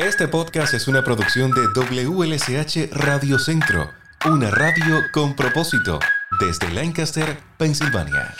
Este 0.00 0.28
podcast 0.28 0.72
es 0.72 0.88
una 0.88 1.04
producción 1.04 1.50
de 1.50 1.60
WLSH 1.74 2.88
Radio 2.90 3.38
Centro, 3.38 3.90
una 4.24 4.50
radio 4.50 4.96
con 5.12 5.36
propósito, 5.36 5.98
desde 6.40 6.72
Lancaster, 6.72 7.36
Pensilvania. 7.58 8.34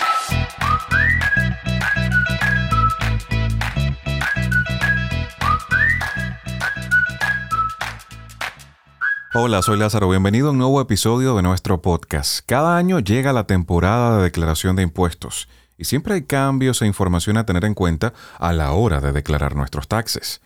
Hola, 9.35 9.61
soy 9.61 9.79
Lázaro. 9.79 10.09
Bienvenido 10.09 10.49
a 10.49 10.53
un 10.53 10.59
nuevo 10.59 10.81
episodio 10.81 11.37
de 11.37 11.43
nuestro 11.43 11.83
podcast. 11.83 12.41
Cada 12.47 12.79
año 12.79 13.01
llega 13.01 13.35
la 13.35 13.47
temporada 13.47 14.17
de 14.17 14.23
declaración 14.23 14.77
de 14.77 14.83
impuestos 14.85 15.47
y 15.77 15.85
siempre 15.85 16.15
hay 16.15 16.23
cambios 16.23 16.81
e 16.81 16.87
información 16.87 17.37
a 17.37 17.45
tener 17.45 17.67
en 17.67 17.75
cuenta 17.75 18.15
a 18.39 18.55
la 18.55 18.73
hora 18.73 19.03
de 19.03 19.13
declarar 19.13 19.57
nuestros 19.57 19.89
taxes. 19.89 20.41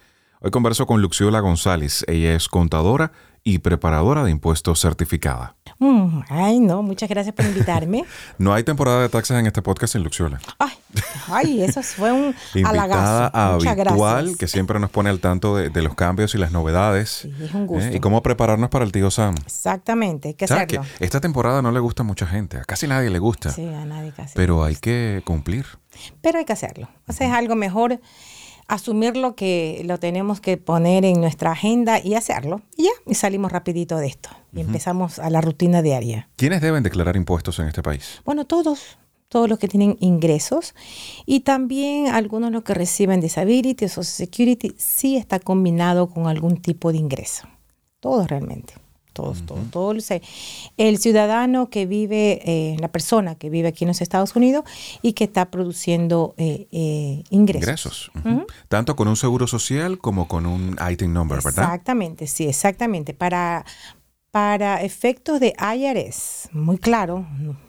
Hoy 0.44 0.50
converso 0.50 0.86
con 0.86 1.00
Luxiola 1.00 1.40
González. 1.40 2.04
Ella 2.06 2.34
es 2.34 2.48
contadora 2.48 3.12
y 3.44 3.60
preparadora 3.60 4.24
de 4.24 4.30
impuestos 4.30 4.78
certificada. 4.78 5.56
Mm, 5.78 6.20
ay, 6.28 6.60
no, 6.60 6.82
muchas 6.82 7.08
gracias 7.08 7.34
por 7.34 7.46
invitarme. 7.46 8.04
no 8.38 8.52
hay 8.52 8.62
temporada 8.62 9.00
de 9.00 9.08
taxes 9.08 9.38
en 9.38 9.46
este 9.46 9.62
podcast 9.62 9.94
en 9.94 10.02
Luxiola. 10.02 10.38
Ay, 10.58 10.72
ay 11.28 11.62
eso 11.62 11.82
fue 11.82 12.12
un 12.12 12.34
Invitada 12.54 13.28
habitual 13.28 14.36
que 14.36 14.46
siempre 14.46 14.78
nos 14.78 14.90
pone 14.90 15.08
al 15.08 15.20
tanto 15.20 15.56
de, 15.56 15.80
los 15.80 15.94
cambios 15.94 16.34
y 16.34 16.38
las 16.38 16.52
novedades. 16.52 17.20
Sí, 17.22 17.34
es 17.42 17.54
un 17.54 17.66
gusto. 17.66 17.86
¿eh? 17.86 17.96
Y 17.96 18.00
cómo 18.00 18.22
prepararnos 18.22 18.68
para 18.68 18.84
el 18.84 18.92
tío 18.92 19.10
Sam. 19.10 19.36
Exactamente, 19.46 20.28
hay 20.28 20.34
que 20.34 20.44
hacerlo. 20.44 20.82
Que 20.98 21.06
esta 21.06 21.22
temporada 21.22 21.62
no 21.62 21.72
le 21.72 21.80
gusta 21.80 22.02
a 22.02 22.04
mucha 22.06 22.26
gente, 22.26 22.58
a 22.58 22.64
casi 22.64 22.86
nadie 22.86 23.08
le 23.08 23.18
gusta. 23.18 23.50
Sí, 23.50 23.66
a 23.66 23.86
nadie 23.86 24.12
casi. 24.14 24.34
Pero 24.34 24.62
hay 24.62 24.76
que 24.76 25.22
cumplir. 25.24 25.64
Pero 26.20 26.38
hay 26.38 26.44
que 26.44 26.52
hacerlo. 26.52 26.90
O 27.08 27.14
sea, 27.14 27.28
es 27.28 27.32
algo 27.32 27.54
mejor 27.54 27.98
asumir 28.68 29.16
lo 29.16 29.34
que 29.34 29.82
lo 29.84 29.98
tenemos 29.98 30.40
que 30.40 30.56
poner 30.56 31.04
en 31.04 31.20
nuestra 31.20 31.52
agenda 31.52 32.00
y 32.02 32.14
hacerlo. 32.14 32.62
Y 32.76 32.84
ya, 32.84 32.90
y 33.06 33.14
salimos 33.14 33.52
rapidito 33.52 33.96
de 33.96 34.06
esto. 34.06 34.30
Y 34.52 34.60
empezamos 34.60 35.18
a 35.18 35.30
la 35.30 35.40
rutina 35.40 35.82
diaria. 35.82 36.28
¿Quiénes 36.36 36.60
deben 36.60 36.82
declarar 36.82 37.16
impuestos 37.16 37.58
en 37.58 37.68
este 37.68 37.82
país? 37.82 38.20
Bueno, 38.24 38.44
todos. 38.46 38.98
Todos 39.28 39.48
los 39.48 39.58
que 39.58 39.66
tienen 39.66 39.96
ingresos 39.98 40.74
y 41.26 41.40
también 41.40 42.06
algunos 42.06 42.52
los 42.52 42.62
que 42.62 42.72
reciben 42.74 43.20
disability 43.20 43.86
o 43.86 43.88
social 43.88 44.28
security 44.28 44.74
sí 44.78 45.16
está 45.16 45.40
combinado 45.40 46.08
con 46.08 46.28
algún 46.28 46.58
tipo 46.58 46.92
de 46.92 46.98
ingreso. 46.98 47.48
Todos 47.98 48.28
realmente 48.28 48.74
todos, 49.14 49.46
todos, 49.46 49.70
todos. 49.70 50.08
El 50.76 50.98
ciudadano 50.98 51.70
que 51.70 51.86
vive, 51.86 52.40
eh, 52.44 52.76
la 52.80 52.88
persona 52.88 53.36
que 53.36 53.48
vive 53.48 53.68
aquí 53.68 53.84
en 53.84 53.88
los 53.88 54.02
Estados 54.02 54.36
Unidos 54.36 54.64
y 55.00 55.14
que 55.14 55.24
está 55.24 55.50
produciendo 55.50 56.34
eh, 56.36 56.68
eh, 56.72 57.22
ingresos. 57.30 58.10
Ingresos. 58.14 58.46
Tanto 58.68 58.96
con 58.96 59.08
un 59.08 59.16
seguro 59.16 59.46
social 59.46 59.98
como 59.98 60.28
con 60.28 60.44
un 60.44 60.76
item 60.90 61.12
number, 61.12 61.38
¿verdad? 61.42 61.64
Exactamente, 61.64 62.26
sí, 62.26 62.46
exactamente. 62.46 63.14
Para, 63.14 63.64
para 64.30 64.82
efectos 64.82 65.40
de 65.40 65.54
IRS, 65.58 66.50
muy 66.52 66.78
claro, 66.78 67.26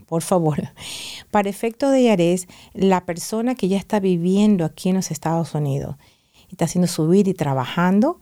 por 0.07 0.23
favor, 0.23 0.57
para 1.31 1.49
efectos 1.49 1.91
de 1.91 2.01
IRS, 2.01 2.47
la 2.73 3.05
persona 3.05 3.55
que 3.55 3.67
ya 3.67 3.77
está 3.77 3.99
viviendo 3.99 4.65
aquí 4.65 4.89
en 4.89 4.95
los 4.95 5.11
Estados 5.11 5.53
Unidos 5.53 5.95
y 6.49 6.53
está 6.53 6.65
haciendo 6.65 6.87
su 6.87 7.07
vida 7.07 7.29
y 7.29 7.33
trabajando, 7.33 8.19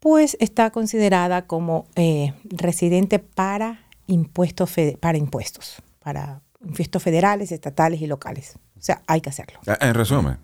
pues 0.00 0.36
está 0.40 0.70
considerada 0.70 1.46
como 1.46 1.86
eh, 1.96 2.32
residente 2.44 3.18
para 3.18 3.80
impuestos, 4.06 4.74
para 5.00 5.18
impuestos, 5.18 5.82
para 6.00 6.42
impuestos 6.64 7.02
federales, 7.02 7.52
estatales 7.52 8.00
y 8.00 8.06
locales. 8.06 8.54
O 8.76 8.80
sea, 8.80 9.02
hay 9.06 9.20
que 9.20 9.30
hacerlo. 9.30 9.60
Eh, 9.66 9.76
en 9.80 9.94
resumen, 9.94 10.38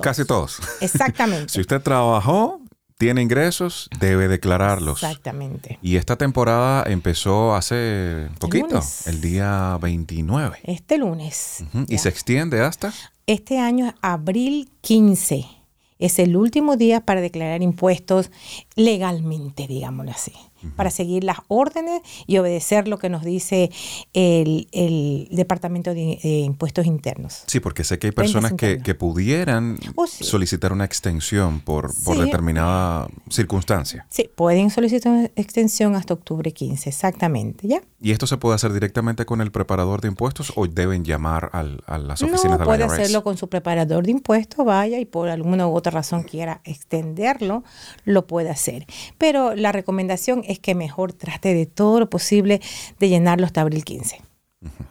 casi 0.00 0.24
todos. 0.24 0.60
Exactamente. 0.80 1.48
si 1.52 1.60
usted 1.60 1.80
trabajó, 1.80 2.60
tiene 2.96 3.22
ingresos, 3.22 3.88
debe 4.00 4.26
declararlos. 4.26 5.02
Exactamente. 5.02 5.78
Y 5.80 5.96
esta 5.96 6.16
temporada 6.16 6.84
empezó 6.90 7.54
hace 7.54 8.28
poquito, 8.40 8.82
el, 9.06 9.20
día 9.20 9.78
29. 9.80 10.58
Este 10.64 10.98
lunes. 10.98 11.64
¿Y 11.86 11.98
se 11.98 12.08
extiende 12.08 12.60
hasta? 12.60 12.92
Este 13.26 13.60
año 13.60 13.86
es 13.86 13.94
abril 14.02 14.70
15 14.80 15.57
es 15.98 16.18
el 16.18 16.36
último 16.36 16.76
día 16.76 17.00
para 17.00 17.20
declarar 17.20 17.62
impuestos 17.62 18.30
legalmente, 18.76 19.66
digámoslo 19.66 20.12
así 20.12 20.32
para 20.76 20.90
seguir 20.90 21.24
las 21.24 21.38
órdenes 21.48 22.02
y 22.26 22.38
obedecer 22.38 22.88
lo 22.88 22.98
que 22.98 23.08
nos 23.08 23.24
dice 23.24 23.70
el, 24.12 25.28
Departamento 25.30 25.94
de, 25.94 26.18
Impuestos 26.22 26.86
Internos. 26.86 27.44
Sí, 27.46 27.60
porque 27.60 27.84
sé 27.84 27.98
que 27.98 28.08
hay 28.08 28.12
personas 28.12 28.52
que, 28.54 28.78
pudieran 28.98 29.78
oh, 29.94 30.06
solicitar 30.06 30.72
una 30.72 30.84
extensión 30.84 31.60
por, 31.60 31.94
determinada 31.94 33.08
circunstancia. 33.30 34.06
Sí, 34.08 34.28
pueden 34.34 34.70
solicitar 34.70 35.12
una 35.12 35.30
extensión 35.36 35.94
hasta 35.94 36.14
octubre 36.14 36.52
15, 36.52 36.88
exactamente, 36.88 37.68
¿ya? 37.68 37.80
¿Y 38.00 38.12
esto 38.12 38.26
se 38.26 38.36
puede 38.36 38.54
hacer 38.54 38.72
directamente 38.72 39.24
con 39.24 39.40
el 39.40 39.50
preparador 39.50 40.00
de 40.00 40.08
impuestos 40.08 40.52
o 40.56 40.66
deben 40.66 41.04
llamar 41.04 41.50
a 41.52 41.98
las 41.98 42.22
oficinas 42.22 42.58
de 42.58 42.58
la 42.58 42.64
puede 42.64 42.84
hacerlo 42.84 43.24
con 43.24 43.36
su 43.36 43.48
preparador 43.48 44.04
de 44.04 44.12
impuestos, 44.12 44.64
vaya, 44.64 44.98
y 44.98 45.04
por 45.04 45.28
alguna 45.28 45.66
u 45.66 45.74
otra 45.74 45.90
razón 45.90 46.22
quiera 46.22 46.60
extenderlo, 46.64 47.64
lo 48.04 48.26
puede 48.26 48.50
hacer. 48.50 48.86
Pero 49.18 49.54
la 49.54 49.72
recomendación 49.72 50.42
es 50.48 50.58
que 50.58 50.74
mejor 50.74 51.12
trate 51.12 51.54
de 51.54 51.66
todo 51.66 52.00
lo 52.00 52.10
posible 52.10 52.60
de 52.98 53.08
llenarlo 53.08 53.46
hasta 53.46 53.60
abril 53.60 53.84
15. 53.84 54.22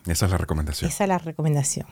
Esa 0.05 0.25
es 0.25 0.31
la 0.31 0.37
recomendación. 0.37 0.89
Esa 0.89 1.03
es 1.03 1.07
la 1.09 1.17
recomendación. 1.17 1.87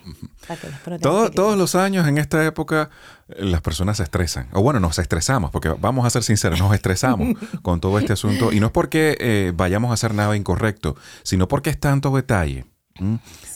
todos 1.34 1.58
los 1.58 1.76
años 1.76 2.08
en 2.08 2.18
esta 2.18 2.46
época 2.46 2.90
eh, 3.28 3.44
las 3.44 3.62
personas 3.62 3.98
se 3.98 4.04
estresan. 4.04 4.48
O 4.54 4.62
bueno, 4.62 4.80
nos 4.80 4.98
estresamos, 5.00 5.52
porque 5.52 5.70
vamos 5.70 6.06
a 6.06 6.10
ser 6.10 6.24
sinceros, 6.24 6.60
nos 6.60 6.74
estresamos 6.74 7.38
con 7.62 7.82
todo 7.82 8.00
este 8.00 8.14
asunto. 8.14 8.54
Y 8.54 8.62
no 8.62 8.68
es 8.68 8.72
porque 8.72 9.18
eh, 9.20 9.52
vayamos 9.54 9.92
a 9.92 9.96
hacer 9.96 10.14
nada 10.14 10.38
incorrecto, 10.38 10.96
sino 11.24 11.50
porque 11.50 11.70
es 11.70 11.80
tanto 11.80 12.16
detalle. 12.16 12.66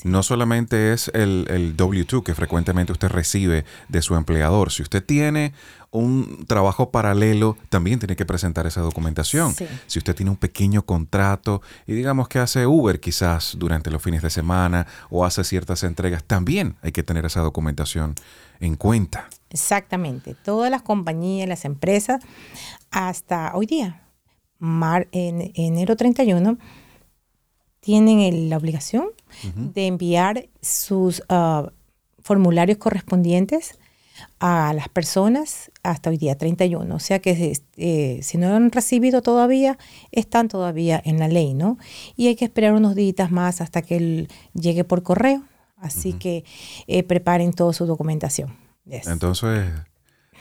No 0.04 0.22
solamente 0.22 0.92
es 0.92 1.10
el, 1.14 1.46
el 1.50 1.78
W2 1.78 2.24
que 2.24 2.36
frecuentemente 2.36 2.92
usted 2.92 3.08
recibe 3.08 3.64
de 3.88 4.02
su 4.02 4.16
empleador. 4.16 4.70
Si 4.72 4.82
usted 4.82 5.04
tiene 5.04 5.54
un 5.92 6.46
trabajo 6.46 6.92
paralelo, 6.92 7.58
también 7.70 8.00
tiene 8.00 8.18
que 8.18 8.26
presentar 8.26 8.68
esa 8.68 8.82
documentación. 8.82 9.56
Si 9.88 10.00
usted 10.00 10.14
tiene 10.14 10.30
un 10.30 10.38
pequeño 10.38 10.86
contrato 10.86 11.62
y 11.88 11.94
digamos 11.94 12.28
que 12.28 12.40
hace 12.40 12.68
Uber 12.68 13.00
quizás 13.00 13.56
durante 13.58 13.90
los 13.90 14.02
fines 14.02 14.22
de 14.22 14.30
semana 14.30 14.88
o 15.10 15.26
hace 15.26 15.44
ciertas 15.46 15.84
entregas, 15.84 16.24
también 16.26 16.76
hay 16.82 16.92
que 16.92 17.04
tener 17.04 17.26
esa 17.26 17.40
documentación 17.40 18.16
en 18.60 18.76
cuenta. 18.76 19.30
Exactamente. 19.50 20.36
Todas 20.36 20.70
las 20.70 20.82
compañías, 20.82 21.48
las 21.48 21.64
empresas, 21.64 22.22
hasta 22.92 23.52
hoy 23.56 23.66
día, 23.66 24.04
mar, 24.60 25.08
en 25.12 25.52
enero 25.56 25.96
31, 25.96 26.58
tienen 27.80 28.50
la 28.50 28.58
obligación 28.58 29.10
de 29.56 29.88
enviar 29.88 30.50
sus 30.62 31.24
ah, 31.30 31.72
formularios 32.22 32.78
correspondientes 32.78 33.80
a 34.40 34.74
las 34.74 34.90
personas 34.90 35.72
hasta 35.84 36.10
hoy 36.10 36.18
día 36.18 36.38
31. 36.38 36.94
O 36.94 37.00
sea 37.00 37.20
que 37.20 37.58
eh, 37.78 38.20
si 38.22 38.38
no 38.38 38.50
lo 38.50 38.56
han 38.56 38.72
recibido 38.72 39.22
todavía, 39.22 39.78
están 40.12 40.48
todavía 40.48 41.02
en 41.04 41.20
la 41.20 41.28
ley, 41.28 41.54
¿no? 41.54 41.78
Y 42.16 42.28
hay 42.28 42.36
que 42.36 42.46
esperar 42.46 42.74
unos 42.74 42.96
días 42.96 43.32
más 43.32 43.62
hasta 43.62 43.82
que 43.82 43.98
él 43.98 44.28
llegue 44.54 44.84
por 44.84 45.04
correo. 45.04 45.44
Así 45.78 46.14
que 46.14 46.44
eh, 46.88 47.04
preparen 47.04 47.54
toda 47.54 47.72
su 47.72 47.86
documentación. 47.86 48.58
Entonces, 48.86 49.72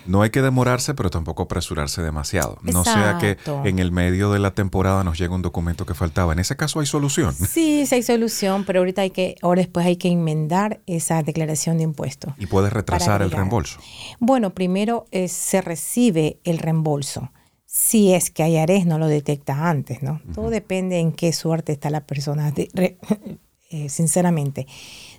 no 0.08 0.22
hay 0.22 0.30
que 0.30 0.40
demorarse, 0.40 0.94
pero 0.94 1.10
tampoco 1.10 1.42
apresurarse 1.42 2.02
demasiado. 2.02 2.58
No 2.62 2.82
sea 2.82 3.18
que 3.20 3.36
en 3.64 3.78
el 3.78 3.92
medio 3.92 4.32
de 4.32 4.38
la 4.38 4.52
temporada 4.52 5.04
nos 5.04 5.18
llegue 5.18 5.34
un 5.34 5.42
documento 5.42 5.84
que 5.84 5.94
faltaba. 5.94 6.32
En 6.32 6.38
ese 6.38 6.56
caso 6.56 6.80
hay 6.80 6.86
solución. 6.86 7.34
Sí, 7.58 7.86
sí 7.86 7.94
hay 7.94 8.02
solución, 8.02 8.64
pero 8.64 8.80
ahorita 8.80 9.02
hay 9.02 9.10
que, 9.10 9.36
ahora 9.42 9.62
después 9.62 9.84
hay 9.84 9.96
que 9.96 10.08
enmendar 10.08 10.80
esa 10.86 11.22
declaración 11.22 11.78
de 11.78 11.84
impuestos. 11.84 12.34
¿Y 12.38 12.46
puede 12.46 12.70
retrasar 12.70 13.20
el 13.22 13.30
reembolso? 13.30 13.80
Bueno, 14.20 14.54
primero 14.54 15.06
eh, 15.10 15.28
se 15.28 15.60
recibe 15.60 16.38
el 16.44 16.58
reembolso. 16.58 17.30
Si 17.66 18.12
es 18.12 18.30
que 18.30 18.48
IARES 18.48 18.86
no 18.86 18.98
lo 18.98 19.06
detecta 19.08 19.68
antes, 19.68 20.02
¿no? 20.02 20.20
Todo 20.34 20.50
depende 20.50 21.00
en 21.00 21.12
qué 21.12 21.32
suerte 21.32 21.72
está 21.72 21.90
la 21.90 22.06
persona, 22.06 22.52
eh, 23.70 23.88
sinceramente. 23.88 24.66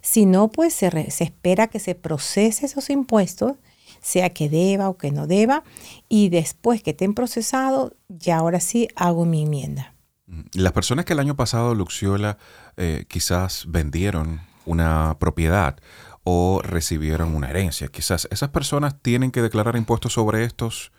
Si 0.01 0.25
no, 0.25 0.49
pues 0.49 0.73
se, 0.73 1.11
se 1.11 1.23
espera 1.23 1.67
que 1.67 1.79
se 1.79 1.95
procese 1.95 2.65
esos 2.65 2.89
impuestos 2.89 3.53
sea 4.01 4.31
que 4.31 4.49
deba 4.49 4.89
o 4.89 4.97
que 4.97 5.11
no 5.11 5.27
deba, 5.27 5.63
y 6.07 6.29
después 6.29 6.83
que 6.83 6.91
estén 6.91 7.13
procesados, 7.13 7.93
ya 8.07 8.37
ahora 8.37 8.59
sí 8.59 8.87
hago 8.95 9.25
mi 9.25 9.43
enmienda. 9.43 9.95
Mm, 10.27 10.41
las 10.53 10.73
personas 10.73 11.05
que 11.05 11.13
el 11.13 11.19
año 11.19 11.35
pasado, 11.35 11.75
Luxiola, 11.75 12.37
eh, 12.77 13.05
quizás 13.07 13.65
vendieron 13.67 14.41
una 14.65 15.17
propiedad 15.19 15.77
o 16.23 16.61
recibieron 16.63 17.35
una 17.35 17.49
herencia, 17.49 17.87
quizás 17.87 18.27
esas 18.31 18.49
personas 18.49 19.01
tienen 19.01 19.31
que 19.31 19.41
declarar 19.41 19.75
impuestos 19.75 20.13
sobre 20.13 20.43
estos 20.43 20.91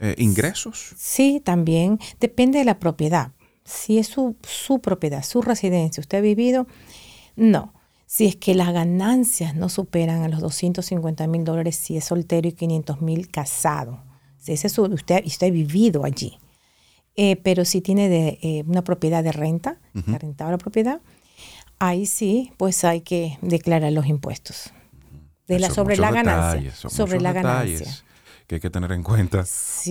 eh, 0.00 0.14
ingresos. 0.18 0.94
Sí, 0.96 1.40
también 1.42 1.98
depende 2.20 2.58
de 2.58 2.64
la 2.64 2.78
propiedad. 2.78 3.32
Si 3.64 3.98
es 3.98 4.08
su, 4.08 4.36
su 4.42 4.80
propiedad, 4.80 5.22
su 5.22 5.40
residencia, 5.40 6.00
usted 6.00 6.18
ha 6.18 6.20
vivido, 6.20 6.66
no 7.36 7.72
si 8.06 8.26
es 8.26 8.36
que 8.36 8.54
las 8.54 8.72
ganancias 8.72 9.54
no 9.54 9.68
superan 9.68 10.22
a 10.22 10.28
los 10.28 10.40
250 10.40 11.26
mil 11.26 11.44
dólares 11.44 11.76
si 11.76 11.96
es 11.96 12.04
soltero 12.04 12.48
y 12.48 12.52
500 12.52 13.00
mil 13.00 13.28
casado. 13.30 14.02
Ese 14.46 14.66
es 14.66 14.78
usted, 14.78 15.24
usted 15.24 15.46
ha 15.46 15.50
vivido 15.50 16.04
allí. 16.04 16.38
Eh, 17.16 17.36
pero 17.36 17.64
si 17.64 17.80
tiene 17.80 18.08
de, 18.08 18.38
eh, 18.42 18.64
una 18.66 18.82
propiedad 18.82 19.22
de 19.22 19.32
renta, 19.32 19.78
uh 19.94 20.18
rentado 20.18 20.50
la 20.50 20.58
propiedad, 20.58 21.00
ahí 21.78 22.06
sí, 22.06 22.52
pues 22.56 22.84
hay 22.84 23.00
que 23.00 23.38
declarar 23.40 23.92
los 23.92 24.06
impuestos. 24.06 24.72
De 25.46 25.58
la, 25.58 25.70
sobre 25.70 25.96
la 25.96 26.10
ganancia. 26.10 26.74
sobre 26.74 27.20
la 27.20 27.32
ganancia. 27.32 27.92
Que 28.46 28.56
hay 28.56 28.60
que 28.60 28.70
tener 28.70 28.92
en 28.92 29.02
cuenta 29.02 29.44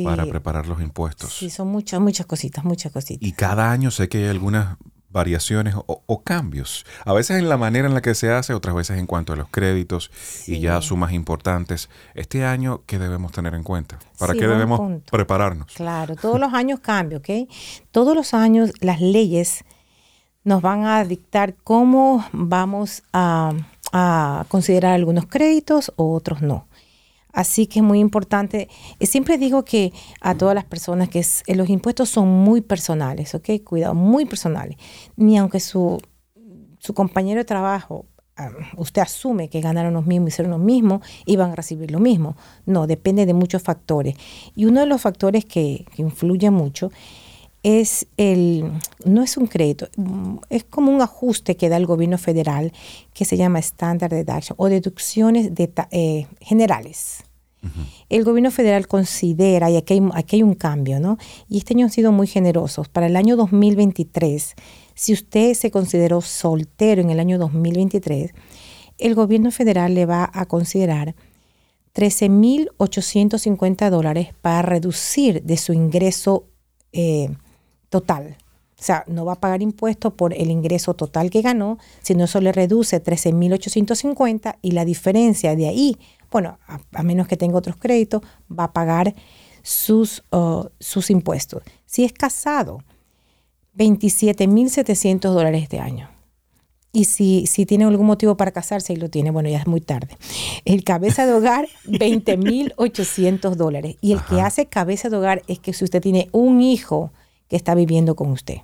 para 0.03 0.25
preparar 0.25 0.67
los 0.67 0.81
impuestos. 0.81 1.33
Sí, 1.33 1.49
son 1.49 1.69
muchas, 1.69 1.99
muchas 1.99 2.25
cositas, 2.25 2.63
muchas 2.63 2.91
cositas. 2.91 3.27
Y 3.27 3.31
cada 3.31 3.71
año 3.71 3.89
sé 3.89 4.09
que 4.09 4.19
hay 4.19 4.27
algunas 4.27 4.77
variaciones 5.13 5.75
o, 5.75 6.23
cambios. 6.23 6.85
A 7.05 7.13
veces 7.13 7.37
en 7.37 7.47
la 7.47 7.57
manera 7.57 7.87
en 7.87 7.93
la 7.93 8.01
que 8.01 8.15
se 8.15 8.31
hace, 8.31 8.53
otras 8.53 8.75
veces 8.75 8.97
en 8.97 9.05
cuanto 9.05 9.31
a 9.33 9.35
los 9.35 9.47
créditos 9.49 10.11
y 10.47 10.59
ya 10.59 10.81
sumas 10.81 11.13
importantes. 11.13 11.89
Este 12.15 12.43
año, 12.43 12.81
¿qué 12.85 12.99
debemos 12.99 13.31
tener 13.31 13.53
en 13.53 13.63
cuenta? 13.63 13.99
¿Para 14.17 14.33
qué 14.33 14.47
debemos 14.47 15.01
prepararnos? 15.09 15.71
Claro, 15.73 16.15
todos 16.15 16.39
los 16.39 16.53
años 16.53 16.79
cambia, 16.79 17.19
¿ok? 17.19 17.29
Todos 17.91 18.15
los 18.15 18.33
años 18.33 18.73
las 18.81 18.99
leyes 18.99 19.63
nos 20.43 20.61
van 20.61 20.85
a 20.85 21.05
dictar 21.05 21.55
cómo 21.63 22.25
vamos 22.33 23.03
a, 23.13 23.53
a 23.93 24.45
considerar 24.49 24.93
algunos 24.93 25.27
créditos 25.27 25.93
o 25.95 26.13
otros 26.13 26.41
no. 26.41 26.67
Así 27.33 27.65
que 27.65 27.79
es 27.79 27.83
muy 27.83 27.99
importante. 27.99 28.69
Siempre 29.01 29.37
digo 29.37 29.65
que 29.65 29.91
a 30.21 30.35
todas 30.35 30.53
las 30.55 30.65
personas 30.65 31.09
que 31.09 31.19
eh, 31.19 31.55
los 31.55 31.67
impuestos 31.67 32.09
son 32.09 32.29
muy 32.29 32.61
personales, 32.61 33.33
¿ok? 33.35 33.49
Cuidado, 33.63 33.95
muy 33.95 34.25
personales. 34.25 34.77
Ni 35.17 35.37
aunque 35.37 35.59
su, 35.59 35.99
su 36.77 36.93
compañero 36.93 37.39
de 37.39 37.45
trabajo, 37.45 38.05
usted 38.77 39.01
asume 39.01 39.49
que 39.49 39.61
ganaron 39.61 39.93
los 39.93 40.05
mismos, 40.05 40.29
hicieron 40.29 40.51
lo 40.51 40.57
mismo 40.59 41.01
y 41.25 41.35
van 41.35 41.51
a 41.51 41.55
recibir 41.55 41.91
lo 41.91 41.99
mismo. 41.99 42.37
No, 42.65 42.85
depende 42.85 43.25
de 43.25 43.33
muchos 43.33 43.63
factores. 43.63 44.15
Y 44.55 44.65
uno 44.65 44.79
de 44.79 44.85
los 44.85 45.01
factores 45.01 45.43
que 45.43 45.85
influye 45.97 46.51
mucho 46.51 46.91
es 47.63 48.07
el, 48.17 48.69
no 49.05 49.23
es 49.23 49.37
un 49.37 49.47
crédito, 49.47 49.87
es 50.49 50.65
como 50.65 50.91
un 50.91 51.01
ajuste 51.01 51.55
que 51.55 51.69
da 51.69 51.77
el 51.77 51.85
gobierno 51.85 52.17
federal 52.17 52.73
que 53.13 53.23
se 53.23 53.37
llama 53.37 53.59
Standard 53.59 54.11
Deduction 54.13 54.55
o 54.59 54.67
deducciones 54.67 55.55
de, 55.55 55.71
eh, 55.91 56.27
generales. 56.41 57.23
El 58.09 58.25
gobierno 58.25 58.51
federal 58.51 58.89
considera, 58.89 59.71
y 59.71 59.77
aquí 59.77 59.93
hay, 59.93 60.01
aquí 60.15 60.35
hay 60.35 60.43
un 60.43 60.53
cambio, 60.53 60.99
¿no? 60.99 61.17
Y 61.47 61.59
este 61.59 61.73
año 61.73 61.85
han 61.85 61.91
sido 61.91 62.11
muy 62.11 62.27
generosos. 62.27 62.89
Para 62.89 63.07
el 63.07 63.15
año 63.15 63.37
2023, 63.37 64.55
si 64.95 65.13
usted 65.13 65.53
se 65.53 65.71
consideró 65.71 66.19
soltero 66.19 67.01
en 67.01 67.09
el 67.09 67.21
año 67.21 67.39
2023, 67.39 68.33
el 68.97 69.15
gobierno 69.15 69.49
federal 69.49 69.95
le 69.95 70.05
va 70.05 70.29
a 70.33 70.45
considerar 70.45 71.15
13.850 71.95 73.89
dólares 73.89 74.33
para 74.41 74.61
reducir 74.61 75.41
de 75.43 75.55
su 75.55 75.71
ingreso 75.71 76.49
eh, 76.91 77.29
total. 77.93 78.37
O 78.79 78.83
sea, 78.83 79.03
no 79.05 79.23
va 79.23 79.33
a 79.33 79.39
pagar 79.39 79.61
impuestos 79.61 80.13
por 80.13 80.33
el 80.33 80.49
ingreso 80.49 80.95
total 80.95 81.29
que 81.29 81.43
ganó, 81.43 81.77
sino 82.01 82.23
eso 82.23 82.41
le 82.41 82.51
reduce 82.51 83.01
13.850 83.03 84.57
y 84.63 84.71
la 84.71 84.83
diferencia 84.83 85.55
de 85.55 85.67
ahí, 85.67 85.99
bueno, 86.31 86.57
a, 86.67 87.03
menos 87.03 87.27
que 87.27 87.37
tenga 87.37 87.55
otros 87.55 87.75
créditos, 87.75 88.23
va 88.49 88.63
a 88.63 88.73
pagar 88.73 89.13
sus, 89.61 90.23
uh, 90.31 90.65
sus 90.79 91.11
impuestos. 91.11 91.61
Si 91.85 92.03
es 92.03 92.13
casado, 92.13 92.79
27.700 93.77 95.19
dólares 95.19 95.61
este 95.61 95.79
año. 95.79 96.09
Y 96.91 97.05
si, 97.05 97.45
si 97.45 97.67
tiene 97.67 97.85
algún 97.85 98.07
motivo 98.07 98.37
para 98.37 98.51
casarse 98.51 98.91
y 98.93 98.95
lo 98.95 99.09
tiene, 99.09 99.29
bueno, 99.29 99.49
ya 99.49 99.59
es 99.59 99.67
muy 99.67 99.81
tarde. 99.81 100.17
El 100.65 100.83
cabeza 100.83 101.27
de 101.27 101.33
hogar, 101.33 101.67
20.800 101.85 103.53
dólares. 103.53 103.97
Y 104.01 104.13
el 104.13 104.23
que 104.25 104.41
hace 104.41 104.65
cabeza 104.65 105.09
de 105.09 105.17
hogar 105.17 105.43
es 105.45 105.59
que 105.59 105.73
si 105.73 105.83
usted 105.83 106.01
tiene 106.01 106.29
un 106.31 106.59
hijo, 106.59 107.11
que 107.53 107.57
está 107.57 107.75
viviendo 107.75 108.15
con 108.15 108.31
usted. 108.31 108.61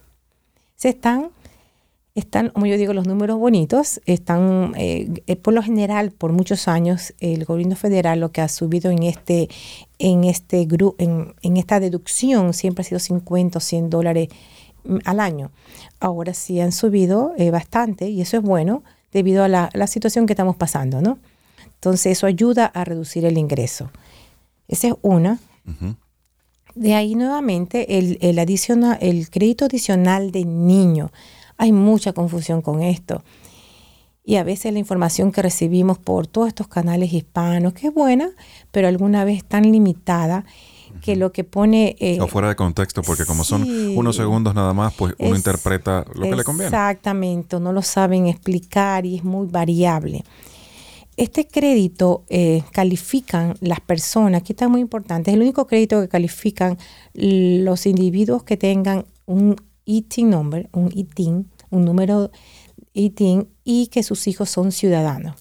Se 0.76 0.90
están, 0.90 1.30
están, 2.16 2.50
como 2.50 2.66
yo 2.66 2.76
digo, 2.76 2.92
los 2.92 3.06
números 3.06 3.38
bonitos, 3.38 4.02
están, 4.08 4.74
eh, 4.78 5.36
por 5.44 5.54
lo 5.54 5.62
general, 5.62 6.10
por 6.10 6.32
muchos 6.32 6.68
años, 6.68 7.14
el 7.20 7.46
gobierno 7.46 7.76
federal 7.76 8.20
lo 8.20 8.32
que 8.32 8.42
ha 8.42 8.48
subido 8.48 8.90
en 8.90 9.04
este, 9.04 9.48
en 10.00 10.24
este 10.24 10.68
en, 10.98 11.36
en 11.44 11.58
esta 11.58 11.80
deducción 11.80 12.56
siempre 12.56 12.82
ha 12.82 12.86
sido 12.86 12.98
50 12.98 13.60
o 13.60 13.62
100 13.62 13.92
dólares 13.92 14.30
mm, 14.86 14.98
al 15.06 15.20
año. 15.20 15.52
Ahora 16.00 16.34
sí 16.34 16.60
han 16.60 16.72
subido 16.72 17.34
eh, 17.38 17.52
bastante 17.52 18.10
y 18.10 18.22
eso 18.22 18.38
es 18.38 18.44
bueno 18.44 18.82
debido 19.12 19.44
a 19.44 19.48
la, 19.48 19.70
situación 19.86 20.26
que 20.26 20.34
estamos 20.34 20.56
pasando, 20.56 21.00
¿no? 21.00 21.20
Entonces 21.76 22.14
eso 22.14 22.26
ayuda 22.26 22.66
a 22.66 22.86
reducir 22.86 23.24
el 23.24 23.38
ingreso. 23.38 23.92
Esa 24.68 24.88
es 24.88 24.94
una. 25.04 25.38
De 26.80 26.96
ahí 26.96 27.14
nuevamente 27.14 27.98
el, 27.98 28.18
el, 28.22 28.40
el 28.40 29.30
crédito 29.30 29.66
adicional 29.66 30.32
de 30.32 30.46
niño. 30.46 31.12
Hay 31.58 31.74
mucha 31.74 32.14
confusión 32.14 32.62
con 32.62 32.82
esto. 32.82 33.22
Y 34.24 34.38
a 34.38 34.46
veces 34.46 34.72
la 34.72 34.80
información 34.80 35.34
que 35.34 35.42
recibimos 35.42 35.98
por 35.98 36.28
todos 36.28 36.48
estos 36.48 36.70
canales 36.70 37.12
hispanos, 37.12 37.74
que 37.74 37.88
es 37.88 37.94
buena, 37.94 38.30
pero 38.72 38.88
alguna 38.88 39.26
vez 39.26 39.44
tan 39.44 39.70
limitada 39.70 40.46
que 41.02 41.18
lo 41.18 41.34
que 41.34 41.44
pone... 41.44 41.98
Eh, 42.00 42.22
o 42.22 42.28
fuera 42.28 42.48
de 42.48 42.56
contexto, 42.56 43.02
porque 43.02 43.26
como 43.26 43.44
son 43.44 43.64
unos 43.98 44.16
segundos 44.16 44.56
nada 44.56 44.72
más, 44.72 44.94
pues 44.94 45.16
uno 45.20 45.36
interpreta 45.36 46.06
lo 46.16 46.30
que 46.30 46.36
le 46.38 46.46
conviene. 46.46 46.68
Exactamente, 46.68 47.60
no 47.60 47.74
lo 47.74 47.82
saben 47.82 48.28
explicar 48.28 49.06
y 49.06 49.18
es 49.18 49.26
muy 49.26 49.48
variable. 49.48 50.24
Este 51.20 51.46
crédito 51.46 52.24
eh, 52.30 52.64
califican 52.72 53.56
las 53.60 53.82
personas, 53.82 54.42
que 54.42 54.54
está 54.54 54.70
muy 54.70 54.80
importante, 54.80 55.32
es 55.32 55.36
el 55.36 55.42
único 55.42 55.68
crédito 55.68 56.00
que 56.00 56.08
califican 56.08 56.78
los 57.14 57.86
individuos 57.86 58.44
que 58.44 58.56
tengan 58.56 59.06
un 59.26 59.58
ITIN 59.84 60.30
number, 60.30 60.70
un 60.72 60.90
ITIN, 60.96 61.52
un 61.72 61.84
número 61.84 62.32
ITIN 62.94 63.50
y 63.66 63.88
que 63.88 64.02
sus 64.02 64.28
hijos 64.28 64.50
son 64.50 64.72
ciudadanos. 64.72 65.36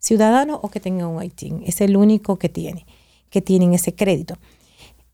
Ciudadanos 0.00 0.58
o 0.62 0.68
que 0.68 0.80
tengan 0.80 1.06
un 1.06 1.22
ITIN, 1.22 1.62
es 1.64 1.80
el 1.80 1.96
único 1.96 2.36
que 2.36 2.48
tiene, 2.48 2.84
que 3.28 3.40
tienen 3.40 3.72
ese 3.72 3.94
crédito. 3.94 4.34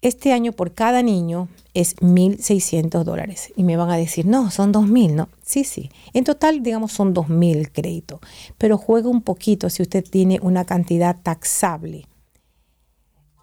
Este 0.06 0.32
año 0.32 0.52
por 0.52 0.72
cada 0.72 1.02
niño 1.02 1.48
es 1.74 1.96
1.600 1.96 3.02
dólares. 3.02 3.52
Y 3.56 3.64
me 3.64 3.76
van 3.76 3.90
a 3.90 3.96
decir, 3.96 4.24
no, 4.24 4.52
son 4.52 4.72
2.000, 4.72 5.14
¿no? 5.14 5.28
Sí, 5.42 5.64
sí. 5.64 5.90
En 6.12 6.22
total, 6.22 6.62
digamos, 6.62 6.92
son 6.92 7.12
2.000 7.12 7.72
créditos. 7.72 8.20
Pero 8.56 8.78
juega 8.78 9.08
un 9.08 9.20
poquito 9.20 9.68
si 9.68 9.82
usted 9.82 10.04
tiene 10.08 10.38
una 10.40 10.64
cantidad 10.64 11.16
taxable. 11.20 12.06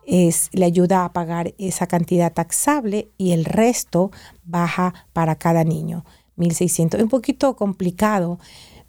Es, 0.08 0.48
le 0.54 0.64
ayuda 0.64 1.04
a 1.04 1.12
pagar 1.12 1.54
esa 1.58 1.86
cantidad 1.86 2.32
taxable 2.32 3.10
y 3.18 3.34
el 3.34 3.44
resto 3.44 4.12
baja 4.46 4.94
para 5.12 5.36
cada 5.36 5.66
niño. 5.66 6.06
1.600. 6.38 6.96
Es 6.96 7.04
un 7.04 7.10
poquito 7.10 7.58
complicado, 7.58 8.40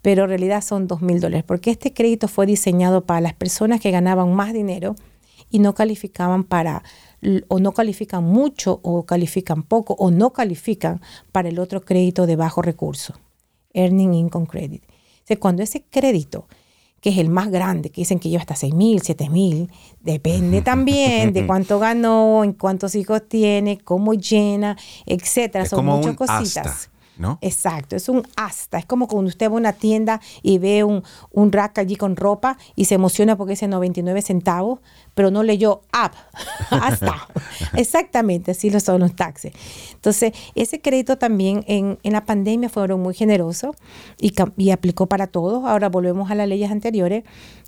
pero 0.01 0.23
en 0.23 0.29
realidad 0.29 0.61
son 0.61 0.87
2.000 0.87 1.19
dólares, 1.19 1.43
porque 1.45 1.71
este 1.71 1.93
crédito 1.93 2.29
fue 2.29 2.45
diseñado 2.45 3.03
para 3.03 3.19
las 3.19 3.33
personas 3.33 3.81
que 3.81 3.91
ganaban 3.91 4.33
más 4.33 4.53
dinero 4.53 4.95
y 5.49 5.59
no 5.59 5.75
calificaban 5.75 6.43
para 6.43 6.83
o 7.47 7.59
no 7.59 7.71
califican 7.71 8.23
mucho 8.23 8.79
o 8.83 9.05
califican 9.05 9.63
poco 9.63 9.95
o 9.97 10.11
no 10.11 10.31
califican 10.31 11.01
para 11.31 11.49
el 11.49 11.59
otro 11.59 11.81
crédito 11.81 12.25
de 12.25 12.35
bajo 12.35 12.61
recurso, 12.61 13.13
Earning 13.73 14.13
Income 14.13 14.47
Credit. 14.47 14.83
O 15.29 15.39
cuando 15.39 15.63
ese 15.63 15.83
crédito, 15.89 16.47
que 17.01 17.09
es 17.09 17.17
el 17.17 17.29
más 17.29 17.49
grande, 17.49 17.89
que 17.89 18.01
dicen 18.01 18.19
que 18.19 18.29
lleva 18.29 18.41
hasta 18.41 18.55
6 18.55 18.73
mil, 18.73 19.01
7 19.01 19.29
mil, 19.29 19.71
depende 20.01 20.61
también 20.63 21.33
de 21.33 21.45
cuánto 21.45 21.79
ganó, 21.79 22.43
en 22.43 22.53
cuántos 22.53 22.95
hijos 22.95 23.27
tiene, 23.27 23.79
cómo 23.79 24.13
llena, 24.13 24.77
etcétera. 25.05 25.65
Son 25.65 25.85
muchas 25.85 26.15
cositas. 26.15 26.89
¿No? 27.17 27.37
Exacto, 27.41 27.95
es 27.95 28.09
un 28.09 28.23
hasta. 28.35 28.77
Es 28.77 28.85
como 28.85 29.07
cuando 29.07 29.29
usted 29.29 29.49
va 29.49 29.53
a 29.53 29.57
una 29.57 29.73
tienda 29.73 30.21
y 30.41 30.57
ve 30.57 30.83
un, 30.83 31.03
un 31.31 31.51
rack 31.51 31.79
allí 31.79 31.95
con 31.95 32.15
ropa 32.15 32.57
y 32.75 32.85
se 32.85 32.95
emociona 32.95 33.35
porque 33.35 33.51
dice 33.51 33.67
99 33.67 34.21
centavos, 34.21 34.79
pero 35.13 35.31
no 35.31 35.43
leyó 35.43 35.81
up, 35.93 36.11
hasta. 36.69 37.27
Exactamente, 37.73 38.51
así 38.51 38.69
lo 38.69 38.79
son 38.79 39.01
los 39.01 39.15
taxes. 39.15 39.53
Entonces, 39.93 40.33
ese 40.55 40.81
crédito 40.81 41.17
también 41.17 41.63
en, 41.67 41.97
la 42.03 42.25
pandemia 42.25 42.69
fueron 42.69 43.01
muy 43.01 43.13
generosos 43.13 43.75
y, 44.19 44.33
y, 44.57 44.71
aplicó 44.71 45.07
para 45.07 45.27
todos. 45.27 45.65
Ahora 45.65 45.89
volvemos 45.89 46.31
a 46.31 46.35
las 46.35 46.47
leyes 46.47 46.71
anteriores 46.71 47.23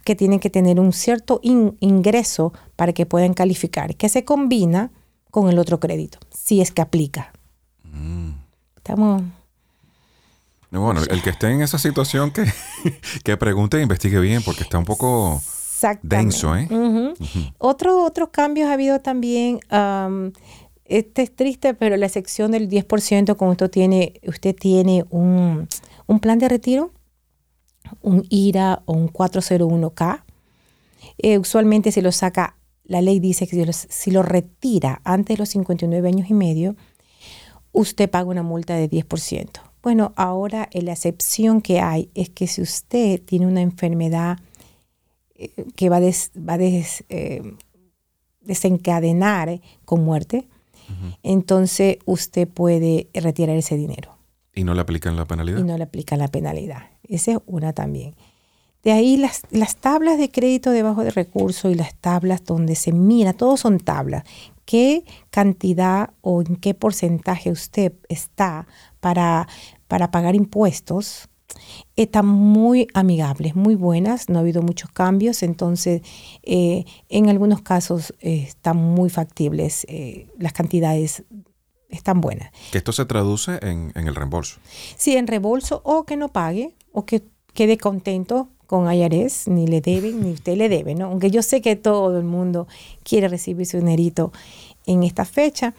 que 0.06 0.16
tienen 0.16 0.39
que 0.39 0.50
tener 0.50 0.80
un 0.80 0.94
cierto 0.94 1.39
ingreso 1.44 2.54
para 2.75 2.94
que 2.94 3.06
puedan 3.06 3.34
calificar, 3.34 3.96
que 3.96 4.08
se 4.08 4.24
combina 4.24 4.92
con 5.32 5.50
el 5.50 5.60
otro 5.60 5.80
crédito, 5.80 6.20
si 6.30 6.62
es 6.62 6.72
que 6.72 6.82
aplica. 6.82 7.34
Estamos 8.88 9.22
bueno, 10.72 11.01
el 11.10 11.22
que 11.22 11.29
esté 11.29 11.50
en 11.50 11.62
esa 11.62 11.77
situación 11.77 12.32
que, 12.32 12.46
que 13.24 13.36
pregunte 13.36 13.77
e 13.77 13.82
investigue 13.82 14.20
bien 14.20 14.41
porque 14.44 14.63
está 14.63 14.77
un 14.77 14.86
poco 14.86 15.41
denso. 16.01 16.56
¿eh? 16.56 16.67
otros 17.58 18.29
cambios 18.32 18.70
ha 18.70 18.74
habido 18.74 19.00
también. 19.01 19.60
este 20.86 21.22
es 21.22 21.36
triste, 21.36 21.74
pero 21.74 21.98
la 21.98 22.10
sección 22.10 22.51
del 22.51 22.70
10% 22.70 23.36
cuando 23.36 23.51
usted 23.51 23.70
tiene, 23.70 24.22
usted 24.25 24.56
tiene 24.56 25.06
un, 25.10 25.67
plan 26.22 26.39
de 26.39 26.48
retiro, 26.48 26.91
un 28.01 28.25
IRA 28.29 28.84
o 28.86 28.94
un 28.94 29.12
401k, 29.12 30.24
eh, 31.17 31.38
usualmente 31.38 31.91
se 31.91 32.01
lo 32.01 32.12
saca 32.12 32.56
la 32.84 33.01
ley 33.01 33.20
dice 33.20 33.48
que 33.48 33.74
si 33.74 34.12
lo, 34.12 34.24
retira 34.24 35.01
antes 35.03 35.36
de 35.36 35.41
los 35.41 35.50
59 35.50 36.08
años 36.08 36.29
y 36.29 36.34
medio, 36.34 36.75
usted 37.77 38.10
paga 38.10 38.29
una 38.29 38.43
multa 38.43 38.75
de 38.75 38.89
10%. 38.89 39.50
Bueno, 39.84 40.12
ahora 40.15 40.67
la 40.74 40.93
excepción 40.93 41.62
que 41.62 41.79
hay 41.79 42.10
es 42.15 42.29
que 42.29 42.48
si 42.48 42.62
usted 42.62 43.22
tiene 43.22 43.46
una 43.46 43.62
enfermedad 43.62 44.39
eh, 45.36 45.51
que 45.75 45.89
va, 45.89 46.00
va 46.00 46.53
a 46.53 46.57
eh, 46.60 47.53
desencadenar 48.41 49.62
con 49.86 50.03
muerte, 50.03 50.48
entonces 51.22 51.98
usted 52.05 52.48
puede 52.48 53.10
retirar 53.13 53.55
ese 53.57 53.75
dinero. 53.75 54.17
¿Y 54.55 54.63
no 54.63 54.74
le 54.74 54.81
aplican 54.81 55.15
la 55.15 55.25
penalidad? 55.25 55.60
Y 55.60 55.63
no 55.63 55.77
le 55.77 55.84
aplican 55.84 56.17
la 56.17 56.29
penalidad. 56.29 56.84
Esa 57.03 57.34
es 57.34 57.38
una 57.46 57.74
también. 57.74 58.15
De 58.84 58.93
ahí 58.93 59.17
las, 59.17 59.41
las 59.51 59.75
tablas 59.75 60.17
de 60.17 60.31
crédito 60.31 60.72
debajo 60.72 61.03
de 61.03 61.12
recursos 61.12 61.72
y 61.72 61.75
las 61.75 61.93
tablas 61.96 62.43
donde 62.46 62.75
se 62.75 62.93
mira, 62.93 63.34
todos 63.34 63.60
son 63.60 63.79
tablas. 63.79 64.24
¿Qué 64.68 65.06
cantidad 65.30 66.12
o 66.20 66.42
en 66.42 66.58
qué 66.58 66.74
porcentaje 66.74 67.52
usted 67.52 67.94
está 68.10 68.68
para, 69.00 69.48
para 69.88 70.12
pagar 70.12 70.36
impuestos? 70.36 71.30
están 71.96 72.26
muy 72.28 72.88
amigables, 72.94 73.56
muy 73.56 73.76
buenas, 73.76 74.28
no 74.28 74.38
ha 74.38 74.42
habido 74.42 74.62
muchos 74.62 74.92
cambios, 74.92 75.42
entonces 75.42 76.02
eh, 76.44 76.84
en 77.08 77.30
algunos 77.30 77.62
casos 77.62 78.14
eh, 78.20 78.44
están 78.46 78.76
muy 78.76 79.10
factibles, 79.10 79.86
eh, 79.90 80.28
las 80.38 80.52
cantidades 80.52 81.24
están 81.88 82.20
buenas. 82.20 82.52
Que 82.72 82.80
esto 82.80 82.92
se 82.92 83.06
traduce 83.06 83.60
en, 83.62 83.94
en, 83.96 84.08
el 84.08 84.16
reembolso. 84.16 84.60
Sí, 84.98 85.16
en 85.16 85.28
reembolso 85.28 85.82
o 85.86 86.04
que 86.04 86.18
no 86.18 86.28
pague 86.28 86.76
o 86.92 87.06
que 87.06 87.24
quede 87.54 87.78
contento 87.78 88.50
con 88.68 88.92
IRS, 88.92 89.48
ni 89.48 89.66
le 89.66 89.82
deben, 89.82 90.22
ni 90.22 90.32
usted 90.32 90.58
le 90.58 90.70
debe, 90.70 90.94
¿no? 90.94 91.06
Aunque 91.06 91.32
yo 91.32 91.42
sé 91.42 91.62
que 91.62 91.76
todo 91.76 92.18
el 92.18 92.26
mundo 92.26 92.68
quiere 93.04 93.28
recibir 93.30 93.66
su 93.66 93.78
dinerito 93.78 94.32
en 94.86 95.04
esta 95.04 95.26
fecha. 95.26 95.74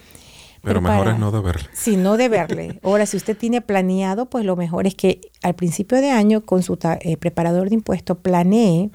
Pero, 0.63 0.81
mejor 0.81 1.09
es 1.09 1.19
no 1.19 1.31
deberle. 1.31 1.69
Sí, 1.73 1.97
no 1.97 2.17
deberle. 2.17 2.81
Ahora, 2.83 3.07
si 3.07 3.17
usted 3.17 3.37
tiene 3.37 3.61
planeado, 3.61 4.27
pues 4.27 4.45
lo 4.45 4.57
mejor 4.57 4.87
es 4.87 4.95
que 4.95 5.21
al 5.43 5.55
principio 5.55 6.01
de 6.01 6.11
año 6.11 6.45
con 6.45 6.63
su 6.63 6.79
eh, 6.83 7.17
preparador 7.17 7.69
de 7.69 7.77
impuestos 7.77 8.19
planee 8.19 8.91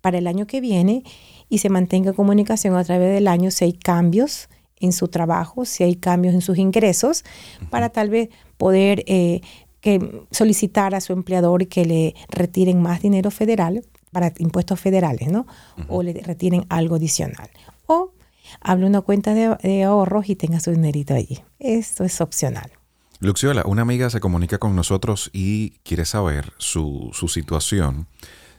para 0.00 0.18
el 0.18 0.26
año 0.26 0.46
que 0.46 0.60
viene 0.60 1.02
y 1.48 1.58
se 1.58 1.70
mantenga 1.70 2.10
en 2.10 2.16
comunicación 2.16 2.76
a 2.76 2.84
través 2.84 3.12
del 3.12 3.26
año 3.26 3.50
si 3.50 3.64
hay 3.64 3.72
cambios 3.72 4.48
en 4.80 4.92
su 4.92 5.08
trabajo, 5.08 5.64
si 5.64 5.82
hay 5.82 5.96
cambios 5.96 6.34
en 6.34 6.40
sus 6.40 6.58
ingresos, 6.58 7.24
para 7.70 7.88
tal 7.88 8.10
vez 8.10 8.28
poder 8.56 9.02
eh, 9.06 9.40
que 9.80 10.26
solicitar 10.30 10.94
a 10.94 11.00
su 11.00 11.12
empleador 11.12 11.68
que 11.68 11.84
le 11.84 12.14
retiren 12.28 12.82
más 12.82 13.02
dinero 13.02 13.30
federal 13.30 13.84
para 14.10 14.32
impuestos 14.38 14.80
federales, 14.80 15.28
¿no? 15.28 15.46
O 15.88 16.02
le 16.02 16.14
retiren 16.14 16.64
algo 16.68 16.96
adicional. 16.96 17.50
O 17.86 18.12
hable 18.60 18.86
una 18.86 19.00
cuenta 19.02 19.34
de, 19.34 19.84
ahorros 19.84 20.28
y 20.28 20.36
tenga 20.36 20.60
su 20.60 20.70
dinerito 20.70 21.14
allí. 21.14 21.40
Esto 21.58 22.04
es 22.04 22.20
opcional. 22.20 22.72
Luxiola, 23.20 23.64
una 23.66 23.82
amiga 23.82 24.10
se 24.10 24.20
comunica 24.20 24.58
con 24.58 24.76
nosotros 24.76 25.30
y 25.32 25.70
quiere 25.82 26.04
saber 26.04 26.52
su, 26.58 27.10
su 27.12 27.26
situación, 27.28 28.06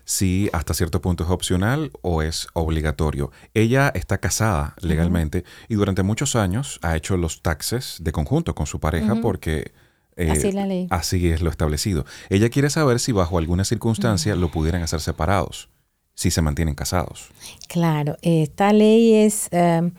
si 0.03 0.49
hasta 0.53 0.73
cierto 0.73 1.01
punto 1.01 1.23
es 1.23 1.29
opcional 1.29 1.91
o 2.01 2.21
es 2.21 2.47
obligatorio. 2.53 3.31
Ella 3.53 3.89
está 3.93 4.17
casada 4.17 4.75
legalmente 4.81 5.45
y 5.69 5.75
durante 5.75 6.03
muchos 6.03 6.35
años 6.35 6.79
ha 6.81 6.97
hecho 6.97 7.15
los 7.15 7.41
taxes 7.41 7.97
de 8.01 8.11
conjunto 8.11 8.53
con 8.53 8.65
su 8.65 8.79
pareja 8.79 9.15
porque 9.21 9.71
eh, 10.19 10.31
así, 10.31 10.51
la 10.51 10.65
ley. 10.65 10.87
así 10.89 11.29
es 11.29 11.41
lo 11.41 11.49
establecido. 11.49 12.05
Ella 12.29 12.49
quiere 12.49 12.69
saber 12.69 12.99
si 12.99 13.13
bajo 13.13 13.37
alguna 13.37 13.63
circunstancia 13.63 14.35
lo 14.35 14.51
pudieran 14.51 14.81
hacer 14.83 14.99
separados, 14.99 15.69
si 16.13 16.29
se 16.29 16.41
mantienen 16.41 16.75
casados. 16.75 17.29
Claro, 17.67 18.17
esta 18.21 18.73
ley 18.73 19.13
es... 19.13 19.47
Em, 19.51 19.93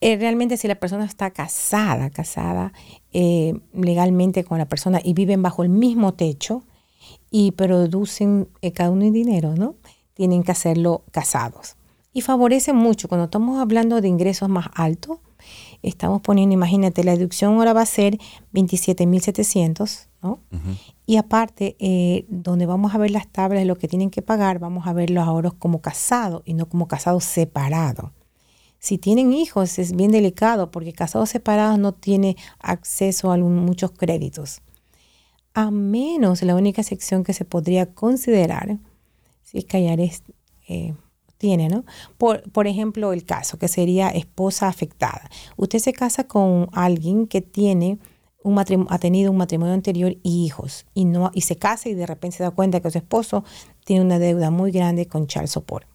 eh, 0.00 0.16
realmente 0.16 0.56
si 0.56 0.68
la 0.68 0.74
persona 0.74 1.04
está 1.04 1.30
casada, 1.30 2.10
casada 2.10 2.72
eh, 3.12 3.54
legalmente 3.72 4.44
con 4.44 4.58
la 4.58 4.66
persona 4.66 5.00
y 5.02 5.14
viven 5.14 5.40
bajo 5.42 5.62
el 5.62 5.70
mismo 5.70 6.12
techo 6.12 6.64
y 7.30 7.52
producen 7.52 8.48
cada 8.74 8.90
uno 8.90 9.10
dinero, 9.10 9.54
¿no? 9.56 9.76
Tienen 10.14 10.42
que 10.42 10.52
hacerlo 10.52 11.04
casados. 11.10 11.76
Y 12.12 12.20
favorece 12.20 12.72
mucho 12.72 13.08
cuando 13.08 13.24
estamos 13.24 13.60
hablando 13.60 14.00
de 14.00 14.08
ingresos 14.08 14.48
más 14.48 14.66
altos, 14.74 15.18
estamos 15.88 16.20
poniendo, 16.20 16.54
imagínate, 16.54 17.04
la 17.04 17.12
deducción 17.12 17.54
ahora 17.54 17.72
va 17.72 17.82
a 17.82 17.86
ser 17.86 18.18
27.700, 18.52 20.06
¿no? 20.22 20.40
Y 21.06 21.16
aparte, 21.16 21.76
eh, 21.78 22.24
donde 22.28 22.66
vamos 22.66 22.94
a 22.94 22.98
ver 22.98 23.10
las 23.10 23.28
tablas 23.28 23.60
de 23.60 23.66
lo 23.66 23.76
que 23.76 23.88
tienen 23.88 24.10
que 24.10 24.22
pagar, 24.22 24.58
vamos 24.58 24.86
a 24.86 24.92
ver 24.92 25.10
los 25.10 25.26
ahorros 25.26 25.54
como 25.54 25.80
casados 25.80 26.42
y 26.44 26.54
no 26.54 26.66
como 26.66 26.88
casados 26.88 27.24
separados. 27.24 28.10
Si 28.78 28.98
tienen 28.98 29.32
hijos 29.32 29.78
es 29.78 29.96
bien 29.96 30.10
delicado 30.10 30.70
porque 30.70 30.92
casados 30.92 31.30
separados 31.30 31.78
no 31.78 31.92
tiene 31.92 32.36
acceso 32.58 33.32
a 33.32 33.36
muchos 33.38 33.92
créditos. 33.92 34.60
A 35.54 35.70
menos 35.70 36.42
la 36.42 36.54
única 36.54 36.82
sección 36.82 37.24
que 37.24 37.32
se 37.32 37.44
podría 37.44 37.94
considerar, 37.94 38.78
si 39.42 39.58
es 39.58 39.64
que 39.64 40.10
eh, 40.68 40.94
tiene, 41.38 41.68
¿no? 41.68 41.84
Por, 42.18 42.42
por 42.50 42.66
ejemplo, 42.66 43.12
el 43.12 43.24
caso 43.24 43.58
que 43.58 43.68
sería 43.68 44.08
esposa 44.08 44.68
afectada. 44.68 45.28
Usted 45.56 45.78
se 45.78 45.92
casa 45.92 46.24
con 46.24 46.68
alguien 46.72 47.26
que 47.26 47.40
tiene 47.42 47.98
un 48.44 48.58
ha 48.58 48.98
tenido 48.98 49.32
un 49.32 49.38
matrimonio 49.38 49.72
anterior 49.72 50.16
y 50.22 50.44
hijos 50.44 50.84
y 50.92 51.06
no 51.06 51.30
y 51.32 51.40
se 51.40 51.56
casa 51.56 51.88
y 51.88 51.94
de 51.94 52.06
repente 52.06 52.36
se 52.36 52.42
da 52.42 52.50
cuenta 52.50 52.80
que 52.80 52.90
su 52.90 52.98
esposo 52.98 53.42
tiene 53.84 54.04
una 54.04 54.18
deuda 54.18 54.50
muy 54.50 54.70
grande 54.70 55.06
con 55.06 55.26
child 55.26 55.48
support. 55.48 55.88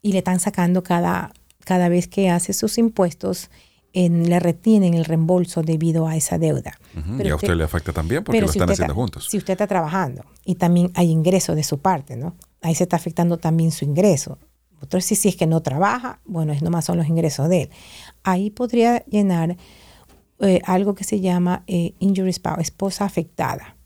Y 0.00 0.12
le 0.12 0.18
están 0.18 0.38
sacando 0.38 0.82
cada, 0.82 1.32
cada 1.64 1.88
vez 1.88 2.06
que 2.06 2.30
hace 2.30 2.52
sus 2.52 2.78
impuestos 2.78 3.50
en, 3.92 4.28
le 4.28 4.40
retienen 4.40 4.94
el 4.94 5.04
reembolso 5.04 5.62
debido 5.62 6.06
a 6.06 6.16
esa 6.16 6.38
deuda. 6.38 6.78
y 6.94 7.28
a 7.28 7.34
usted, 7.34 7.54
le 7.54 7.64
afecta 7.64 7.92
también 7.92 8.24
porque 8.24 8.40
lo 8.40 8.46
están 8.46 8.70
haciendo 8.70 8.94
juntos. 8.94 9.26
Si 9.30 9.38
usted 9.38 9.52
está 9.52 9.66
trabajando 9.66 10.24
y 10.44 10.54
también 10.56 10.90
hay 10.94 11.10
ingresos 11.10 11.56
de 11.56 11.62
su 11.62 11.78
parte, 11.78 12.16
¿no? 12.16 12.34
Ahí 12.60 12.74
se 12.74 12.84
está 12.84 12.96
afectando 12.96 13.38
también 13.38 13.70
su 13.70 13.84
ingreso. 13.84 14.38
Otro 14.80 15.00
si, 15.00 15.14
si 15.14 15.28
es 15.28 15.36
que 15.36 15.46
no 15.46 15.62
trabaja, 15.62 16.20
bueno, 16.24 16.52
es 16.52 16.62
nomás 16.62 16.84
son 16.84 16.98
los 16.98 17.08
ingresos 17.08 17.48
de 17.48 17.62
él. 17.62 17.70
Ahí 18.24 18.50
podría 18.50 19.04
llenar 19.06 19.56
eh, 20.40 20.60
algo 20.64 20.94
que 20.94 21.04
se 21.04 21.20
llama 21.20 21.62
eh, 21.66 21.94
injury 22.00 22.32
spouse, 22.32 22.60
esposa 22.60 23.04
afectada. 23.04 23.76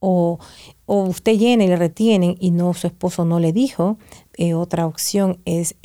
o, 0.00 0.38
o, 0.86 1.02
usted 1.04 1.38
llena 1.38 1.64
y 1.64 1.68
le 1.68 1.76
retienen 1.76 2.36
y 2.40 2.50
no 2.50 2.74
su 2.74 2.86
esposo 2.86 3.24
no 3.24 3.38
le 3.40 3.52
dijo. 3.52 3.98
Eh, 4.36 4.54
otra 4.54 4.86
opción 4.86 5.40
es 5.44 5.76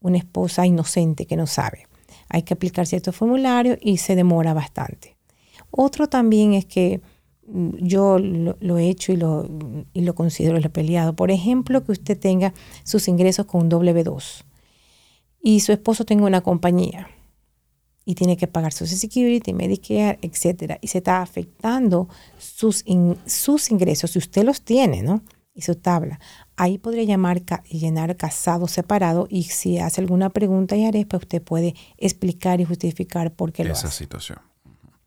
una 0.00 0.18
esposa 0.18 0.66
inocente 0.66 1.26
que 1.26 1.36
no 1.36 1.46
sabe 1.46 1.88
hay 2.28 2.42
que 2.42 2.54
aplicar 2.54 2.86
ciertos 2.86 3.14
formularios 3.16 3.78
y 3.80 3.98
se 3.98 4.16
demora 4.16 4.54
bastante. 4.54 5.16
Otro 5.70 6.08
también 6.08 6.54
es 6.54 6.66
que 6.66 7.00
mm, 7.46 7.70
yo 7.80 8.18
lo, 8.18 8.78
he 8.78 8.88
hecho 8.88 9.12
y 9.12 9.16
lo, 9.16 9.48
y 9.92 10.02
lo 10.02 10.14
considero 10.14 10.58
lo 10.58 10.70
peleado. 10.70 11.14
Por 11.14 11.30
ejemplo, 11.30 11.84
que 11.84 11.92
usted 11.92 12.18
tenga 12.18 12.54
sus 12.84 13.08
ingresos 13.08 13.46
con 13.46 13.62
un 13.62 13.70
W2 13.70 14.44
y 15.42 15.60
su 15.60 15.72
esposo 15.72 16.04
tenga 16.04 16.24
una 16.24 16.40
compañía 16.40 17.08
y 18.04 18.14
tiene 18.14 18.36
que 18.36 18.46
pagar 18.46 18.72
Social 18.72 18.98
Security, 18.98 19.52
Medicare, 19.52 20.18
etcétera, 20.20 20.78
y 20.80 20.88
se 20.88 20.98
está 20.98 21.22
afectando 21.22 22.08
sus, 22.38 22.84
sus 23.26 23.70
ingresos, 23.70 24.10
si 24.10 24.18
usted 24.18 24.44
los 24.44 24.62
tiene, 24.62 25.02
¿no? 25.02 25.22
Y 25.54 25.62
su 25.62 25.76
tabla 25.76 26.18
ahí 26.56 26.78
podría 26.78 27.04
llamar 27.04 27.42
y 27.68 27.78
llenar 27.78 28.16
casado 28.16 28.68
separado 28.68 29.26
y 29.28 29.44
si 29.44 29.78
hace 29.78 30.00
alguna 30.00 30.30
pregunta 30.30 30.76
y 30.76 30.84
haré, 30.84 31.06
pues 31.06 31.22
usted 31.22 31.42
puede 31.42 31.74
explicar 31.98 32.60
y 32.60 32.64
justificar 32.64 33.32
por 33.32 33.52
qué 33.52 33.62
Esa 33.62 33.68
lo 33.68 33.74
hace. 33.74 33.90
situación. 33.90 34.38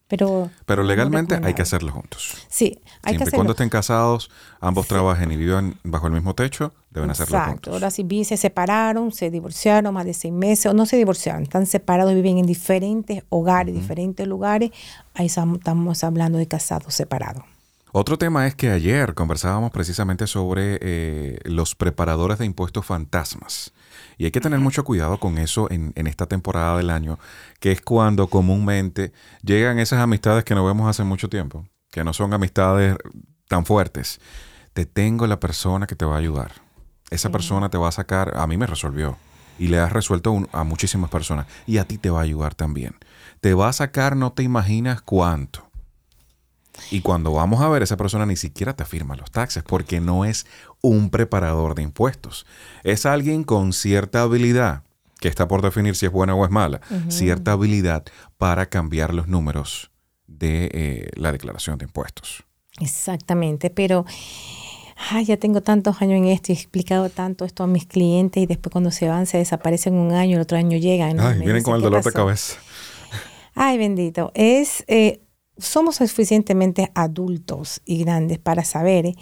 Pero, 0.10 0.50
Pero 0.66 0.84
legalmente 0.84 1.38
hay 1.44 1.54
que 1.54 1.62
hacerlo 1.62 1.92
juntos. 1.92 2.38
Sí, 2.48 2.80
hay 3.04 3.18
que 3.18 3.24
hacerlo. 3.24 3.40
cuando 3.40 3.52
estén 3.52 3.68
casados, 3.68 4.32
ambos 4.62 4.88
trabajen 4.88 5.34
y 5.34 5.36
vivan 5.36 5.76
bajo 5.84 6.08
el 6.08 6.14
mismo 6.14 6.34
techo, 6.34 6.74
deben 6.92 7.10
hacerlo 7.10 7.38
juntos. 7.38 7.54
Exacto. 7.56 7.72
Ahora 7.74 7.92
si 7.92 8.24
se 8.24 8.38
separaron, 8.38 9.12
se 9.12 9.30
divorciaron 9.30 9.94
más 9.94 10.06
de 10.06 10.14
seis 10.14 10.34
meses, 10.34 10.68
o 10.68 10.74
no 10.74 10.86
se 10.86 10.96
divorciaron, 10.96 11.44
están 11.44 11.66
separados, 11.66 12.14
viven 12.16 12.38
en 12.38 12.46
diferentes 12.46 13.24
hogares, 13.28 13.76
diferentes 13.76 14.26
lugares, 14.26 14.72
ahí 15.14 15.26
estamos 15.26 16.04
hablando 16.06 16.38
de 16.38 16.48
casados 16.48 16.94
separados. 16.94 17.44
Otro 17.94 18.18
tema 18.18 18.48
es 18.48 18.56
que 18.56 18.70
ayer 18.70 19.14
conversábamos 19.14 19.72
precisamente 19.72 20.28
sobre 20.28 20.78
eh, 20.82 21.40
los 21.46 21.74
preparadores 21.74 22.38
de 22.38 22.46
impuestos 22.46 22.86
fantasmas. 22.86 23.74
Y 24.18 24.26
hay 24.26 24.32
que 24.32 24.42
tener 24.42 24.60
mucho 24.60 24.84
cuidado 24.84 25.20
con 25.20 25.38
eso 25.38 25.70
en, 25.72 25.94
esta 25.96 26.26
temporada 26.26 26.78
del 26.78 26.90
año, 26.90 27.18
que 27.60 27.72
es 27.72 27.82
cuando 27.82 28.28
comúnmente 28.28 29.14
llegan 29.42 29.80
esas 29.80 30.00
amistades 30.00 30.44
que 30.44 30.56
no 30.56 30.66
vemos 30.66 30.90
hace 30.90 31.04
mucho 31.04 31.30
tiempo, 31.30 31.66
que 31.92 32.04
no 32.04 32.14
son 32.14 32.34
amistades 32.34 32.98
tan 33.48 33.66
fuertes. 33.66 34.20
Te 34.74 34.86
tengo 34.86 35.26
la 35.26 35.40
persona 35.40 35.88
que 35.88 35.96
te 35.96 36.06
va 36.06 36.16
a 36.16 36.20
ayudar. 36.20 36.52
Esa 37.10 37.32
persona 37.32 37.70
te 37.70 37.78
va 37.78 37.88
a 37.88 37.94
sacar, 37.94 38.36
a 38.36 38.48
mí 38.48 38.58
me 38.58 38.68
resolvió 38.68 39.18
y 39.58 39.68
le 39.68 39.80
has 39.80 39.94
resuelto 39.94 40.48
a 40.52 40.64
muchísimas 40.64 41.10
personas 41.10 41.48
y 41.66 41.78
a 41.78 41.86
ti 41.86 41.98
te 41.98 42.10
va 42.10 42.20
a 42.20 42.24
ayudar 42.24 42.54
también. 42.54 42.96
Te 43.40 43.54
va 43.54 43.70
a 43.70 43.74
sacar, 43.74 44.18
no 44.18 44.34
te 44.34 44.44
imaginas 44.44 45.02
cuánto 45.02 45.67
Y 46.92 47.02
cuando 47.02 47.32
vamos 47.34 47.62
a 47.62 47.70
ver, 47.70 47.84
esa 47.84 47.98
persona 47.98 48.26
ni 48.26 48.36
siquiera 48.36 48.76
te 48.76 48.86
firma 48.86 49.16
los 49.16 49.32
taxes 49.32 49.64
porque 49.64 50.00
no 50.00 50.26
es 50.26 50.46
un 50.82 51.10
preparador 51.10 51.76
de 51.76 51.84
impuestos. 51.84 52.46
Es 52.84 53.06
alguien 53.06 53.44
con 53.44 53.74
cierta 53.74 54.22
habilidad, 54.22 54.84
que 55.20 55.28
está 55.28 55.48
por 55.48 55.62
definir 55.62 55.96
si 55.96 56.06
es 56.06 56.12
buena 56.12 56.36
o 56.36 56.46
es 56.46 56.52
mala, 56.52 56.82
cierta 57.10 57.54
habilidad 57.54 58.06
para 58.38 58.68
cambiar 58.68 59.14
los 59.14 59.28
números 59.28 59.92
de 60.28 60.70
eh, 60.74 61.10
la 61.16 61.32
declaración 61.32 61.78
de 61.78 61.86
impuestos. 61.86 62.44
Exactamente, 62.80 63.70
pero 63.70 64.06
ya 65.26 65.38
tengo 65.38 65.62
tantos 65.62 66.02
años 66.02 66.18
en 66.18 66.26
esto 66.26 66.52
y 66.52 66.56
he 66.56 66.58
explicado 66.58 67.10
tanto 67.10 67.46
esto 67.46 67.64
a 67.64 67.68
mis 67.68 67.86
clientes 67.86 68.42
y 68.42 68.46
después 68.46 68.72
cuando 68.72 68.92
se 68.92 69.08
van 69.08 69.26
se 69.26 69.38
desaparecen 69.38 69.94
un 69.94 70.14
año, 70.14 70.36
el 70.36 70.42
otro 70.42 70.58
año 70.58 70.78
llegan. 70.78 71.20
Ay, 71.20 71.40
vienen 71.40 71.64
con 71.64 71.76
el 71.76 71.82
dolor 71.82 72.04
de 72.04 72.12
cabeza. 72.12 72.58
Ay, 73.56 73.78
bendito. 73.78 74.32
Es, 74.36 74.84
eh, 74.88 75.22
somos 75.58 75.96
suficientemente 75.98 76.92
adultos 76.94 77.82
y 77.86 78.00
grandes 78.04 78.40
para 78.40 78.64
saber 78.64 79.16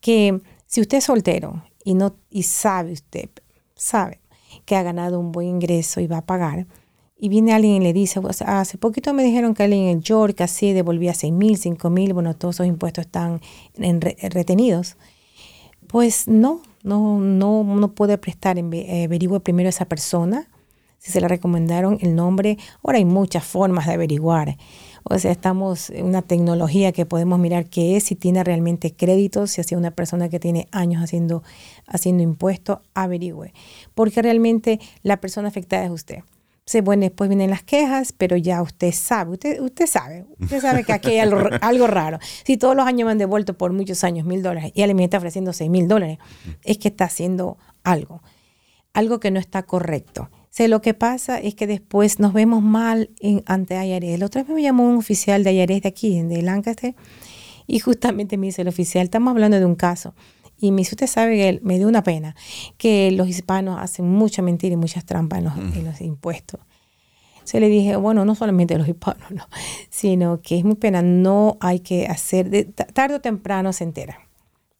que 0.00 0.40
si 0.66 0.80
usted 0.80 0.98
es 0.98 1.04
soltero 1.04 1.64
y, 1.84 1.94
no, 1.94 2.16
y 2.30 2.44
sabe 2.44 2.92
usted, 2.92 3.30
sabe 3.74 4.20
que 4.64 4.76
ha 4.76 4.82
ganado 4.82 5.18
un 5.18 5.32
buen 5.32 5.48
ingreso 5.48 6.00
y 6.00 6.06
va 6.06 6.18
a 6.18 6.26
pagar, 6.26 6.66
y 7.16 7.28
viene 7.28 7.52
alguien 7.52 7.76
y 7.76 7.80
le 7.80 7.92
dice, 7.92 8.20
hace 8.44 8.76
poquito 8.76 9.14
me 9.14 9.22
dijeron 9.22 9.54
que 9.54 9.62
alguien 9.62 9.84
en 9.84 10.02
York 10.02 10.40
así 10.40 10.72
devolvía 10.72 11.14
6 11.14 11.32
mil, 11.32 11.56
5 11.56 11.88
mil, 11.90 12.12
bueno, 12.12 12.34
todos 12.34 12.56
esos 12.56 12.66
impuestos 12.66 13.06
están 13.06 13.40
retenidos. 13.76 14.96
Pues 15.86 16.26
no, 16.26 16.60
no, 16.82 17.18
no, 17.20 17.62
no 17.62 17.94
puede 17.94 18.18
prestar, 18.18 18.58
eh, 18.58 19.04
averigüe 19.04 19.40
primero 19.40 19.68
a 19.68 19.70
esa 19.70 19.84
persona, 19.86 20.48
si 21.04 21.12
se 21.12 21.20
le 21.20 21.28
recomendaron 21.28 21.98
el 22.00 22.16
nombre. 22.16 22.56
Ahora 22.82 22.96
hay 22.96 23.04
muchas 23.04 23.44
formas 23.44 23.86
de 23.86 23.92
averiguar. 23.92 24.56
O 25.02 25.18
sea, 25.18 25.32
estamos 25.32 25.90
en 25.90 26.06
una 26.06 26.22
tecnología 26.22 26.92
que 26.92 27.04
podemos 27.04 27.38
mirar 27.38 27.66
qué 27.66 27.96
es, 27.96 28.04
si 28.04 28.14
tiene 28.14 28.42
realmente 28.42 28.94
créditos, 28.94 29.50
si 29.50 29.60
es 29.60 29.70
una 29.72 29.90
persona 29.90 30.30
que 30.30 30.40
tiene 30.40 30.66
años 30.72 31.02
haciendo, 31.02 31.42
haciendo 31.86 32.22
impuestos, 32.22 32.78
averigüe. 32.94 33.52
Porque 33.94 34.22
realmente 34.22 34.80
la 35.02 35.20
persona 35.20 35.48
afectada 35.48 35.84
es 35.84 35.90
usted 35.90 36.20
bueno, 36.82 37.02
después 37.02 37.28
vienen 37.28 37.50
las 37.50 37.62
quejas, 37.62 38.12
pero 38.12 38.36
ya 38.36 38.62
usted 38.62 38.92
sabe, 38.92 39.32
usted, 39.32 39.60
usted 39.60 39.86
sabe, 39.86 40.24
usted 40.40 40.60
sabe 40.60 40.84
que 40.84 40.92
aquí 40.92 41.10
hay 41.10 41.18
algo, 41.60 41.86
raro. 41.86 42.18
Si 42.44 42.56
todos 42.56 42.74
los 42.74 42.86
años 42.86 43.06
me 43.06 43.12
han 43.12 43.18
devuelto 43.18 43.54
por 43.54 43.72
muchos 43.72 44.02
años 44.02 44.26
mil 44.26 44.42
dólares 44.42 44.72
y 44.74 44.82
alguien 44.82 44.96
me 44.96 45.04
está 45.04 45.18
ofreciendo 45.18 45.52
seis 45.52 45.70
mil 45.70 45.86
dólares, 45.88 46.18
es 46.62 46.78
que 46.78 46.88
está 46.88 47.04
haciendo 47.04 47.58
algo, 47.82 48.22
algo 48.94 49.20
que 49.20 49.30
no 49.30 49.38
está 49.38 49.64
correcto. 49.64 50.30
O 50.58 50.68
lo 50.68 50.80
que 50.80 50.94
pasa 50.94 51.38
es 51.38 51.54
que 51.54 51.66
después 51.66 52.20
nos 52.20 52.32
vemos 52.32 52.62
mal 52.62 53.10
en, 53.20 53.42
ante 53.46 53.74
IRS. 53.84 54.18
La 54.20 54.26
otra 54.26 54.42
vez 54.42 54.54
me 54.54 54.62
llamó 54.62 54.88
un 54.88 54.96
oficial 54.96 55.42
de 55.42 55.52
IRS 55.52 55.82
de 55.82 55.88
aquí, 55.88 56.22
de 56.22 56.42
Lancaster, 56.42 56.94
y 57.66 57.78
justamente 57.80 58.36
me 58.36 58.46
dice 58.46 58.62
el 58.62 58.68
oficial, 58.68 59.04
estamos 59.04 59.32
hablando 59.32 59.58
de 59.58 59.64
un 59.64 59.74
caso 59.74 60.14
y 60.58 60.70
me 60.70 60.82
usted 60.82 61.06
sabe 61.06 61.36
que 61.36 61.60
me 61.62 61.78
dio 61.78 61.88
una 61.88 62.02
pena 62.02 62.36
que 62.78 63.10
los 63.10 63.28
hispanos 63.28 63.78
hacen 63.80 64.08
mucha 64.08 64.42
mentira 64.42 64.74
y 64.74 64.76
muchas 64.76 65.04
trampas 65.04 65.38
en 65.40 65.44
los, 65.44 65.56
en 65.56 65.84
los 65.84 66.00
impuestos. 66.00 66.60
Se 67.44 67.60
le 67.60 67.68
dije, 67.68 67.96
bueno, 67.96 68.24
no 68.24 68.34
solamente 68.34 68.78
los 68.78 68.88
hispanos, 68.88 69.30
no, 69.30 69.46
sino 69.90 70.40
que 70.40 70.58
es 70.58 70.64
muy 70.64 70.76
pena, 70.76 71.02
no 71.02 71.58
hay 71.60 71.80
que 71.80 72.06
hacer, 72.06 72.48
de, 72.48 72.64
tarde 72.64 73.16
o 73.16 73.20
temprano 73.20 73.72
se 73.72 73.84
entera. 73.84 74.20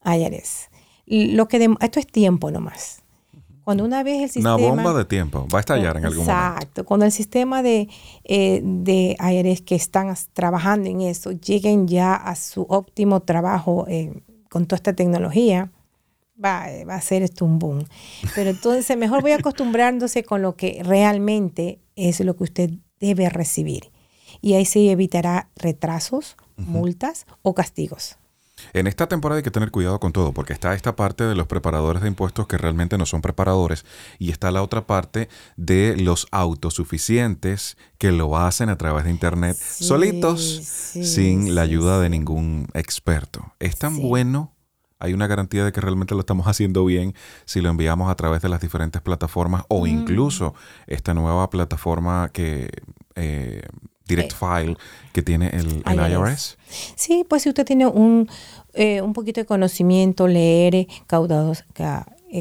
Ayares. 0.01 0.71
Lo 1.07 1.49
que 1.49 1.69
esto 1.81 2.01
es 2.01 2.07
tiempo 2.07 2.51
nomás. 2.51 3.04
Cuando 3.65 3.85
una 3.85 4.03
vez 4.03 4.23
el 4.23 4.29
sistema... 4.29 4.57
Una 4.57 4.69
bomba 4.69 4.93
de 4.93 5.07
tiempo, 5.07 5.49
va 5.53 5.59
a 5.59 5.61
estallar 5.61 5.97
en 5.97 6.05
algún 6.05 6.27
momento. 6.27 6.53
Exacto. 6.55 6.85
Cuando 6.85 7.07
el 7.07 7.13
sistema 7.13 7.63
de, 7.63 7.89
eh, 8.25 8.61
de 8.63 9.63
que 9.65 9.75
están 9.75 10.15
trabajando 10.35 10.89
en 10.91 11.01
eso 11.01 11.33
lleguen 11.33 11.89
ya 11.89 12.15
a 12.15 12.37
su 12.37 12.67
óptimo 12.69 13.21
trabajo 13.21 13.87
eh, 13.89 14.23
con 14.51 14.67
toda 14.67 14.77
esta 14.77 14.93
tecnología, 14.93 15.73
va, 16.43 16.67
va 16.87 16.97
a 16.97 17.01
ser 17.01 17.23
esto 17.23 17.47
un 17.47 17.59
boom. 17.59 17.85
Pero 18.35 18.51
entonces 18.51 18.97
mejor 18.99 19.23
voy 19.23 19.33
acostumbrándose 19.33 20.25
con 20.25 20.43
lo 20.43 20.57
que 20.57 20.83
realmente 20.85 21.81
es 21.97 22.21
lo 22.21 22.37
que 22.37 22.45
usted 22.45 22.71
debe 23.01 23.31
recibir. 23.31 23.91
Y 24.43 24.55
ahí 24.55 24.67
se 24.67 24.91
evitará 24.91 25.49
retrasos, 25.57 26.37
multas 26.57 27.27
o 27.41 27.55
castigos. 27.55 28.19
En 28.73 28.87
esta 28.87 29.09
temporada 29.09 29.39
hay 29.39 29.43
que 29.43 29.51
tener 29.51 29.71
cuidado 29.71 30.01
con 30.01 30.13
todo, 30.13 30.33
porque 30.33 30.53
está 30.53 30.75
esta 30.75 30.97
parte 30.97 31.25
de 31.25 31.35
los 31.35 31.47
preparadores 31.47 32.03
de 32.03 32.09
impuestos 32.09 32.47
que 32.47 32.59
realmente 32.59 32.99
no 32.99 33.07
son 33.07 33.21
preparadores 33.21 33.85
y 34.19 34.31
está 34.31 34.51
la 34.51 34.63
otra 34.63 34.87
parte 34.87 35.29
de 35.57 35.97
los 35.97 36.27
autosuficientes 36.31 37.77
que 37.99 38.13
lo 38.13 38.37
hacen 38.37 38.69
a 38.69 38.79
través 38.79 39.05
de 39.05 39.11
Internet 39.11 39.57
solitos, 39.57 40.43
sin 40.43 41.55
la 41.55 41.63
ayuda 41.63 42.01
de 42.01 42.11
ningún 42.11 42.69
experto. 42.75 43.55
Es 43.59 43.77
tan 43.77 43.99
bueno 44.01 44.55
hay 45.01 45.13
una 45.13 45.27
garantía 45.27 45.65
de 45.65 45.73
que 45.73 45.83
realmente 45.83 46.15
lo 46.15 46.21
estamos 46.21 46.47
haciendo 46.49 46.85
bien 46.85 47.15
si 47.45 47.61
lo 47.61 47.69
enviamos 47.69 48.11
a 48.11 48.15
través 48.15 48.41
de 48.43 48.49
las 48.49 48.61
diferentes 48.61 49.03
plataformas 49.03 49.65
o 49.69 49.85
mm. 49.85 49.89
incluso 49.89 50.55
esta 50.87 51.15
nueva 51.15 51.51
plataforma 51.51 52.31
que 52.33 52.71
eh, 53.15 53.63
Direct 54.07 54.33
eh, 54.33 54.37
File 54.39 54.77
que 55.13 55.23
tiene 55.23 55.49
el, 55.49 55.83
IRS. 55.87 56.59
Sí, 56.97 57.25
pues 57.29 57.43
si 57.43 57.49
usted 57.49 57.65
tiene 57.65 57.87
un, 57.87 58.29
eh, 58.73 59.01
un 59.01 59.13
poquito 59.13 59.41
de 59.41 59.47
conocimiento, 59.47 60.27
leer 60.27 60.87
caudados, 61.07 61.65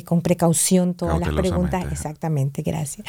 con 0.05 0.21
precaución 0.21 0.95
todas 0.95 1.19
las 1.19 1.29
preguntas, 1.29 1.85
exactamente, 1.91 2.63
gracias. 2.63 3.05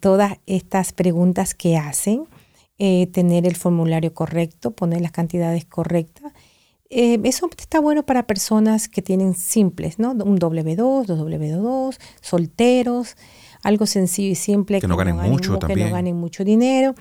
todas 0.00 0.38
estas 0.46 0.92
preguntas 0.92 1.54
que 1.54 1.76
hacen, 1.76 2.26
tener 2.76 3.46
el 3.46 3.54
formulario 3.54 4.12
correcto, 4.12 4.72
poner 4.72 5.00
las 5.00 5.12
cantidades 5.12 5.64
correctas 5.64 6.32
eh, 6.96 7.18
eso 7.24 7.50
está 7.58 7.80
bueno 7.80 8.04
para 8.04 8.24
personas 8.24 8.88
que 8.88 9.02
tienen 9.02 9.34
simples, 9.34 9.98
¿no? 9.98 10.12
Un 10.12 10.38
W2, 10.38 11.06
dos 11.06 11.18
W2, 11.18 11.96
solteros, 12.20 13.16
algo 13.62 13.86
sencillo 13.86 14.30
y 14.30 14.36
simple. 14.36 14.80
Que, 14.80 14.86
no 14.86 14.96
ganen 14.96 15.16
mucho 15.16 15.58
Que 15.58 15.74
no 15.74 15.90
ganen 15.90 16.16
mucho 16.16 16.44
dinero. 16.44 16.94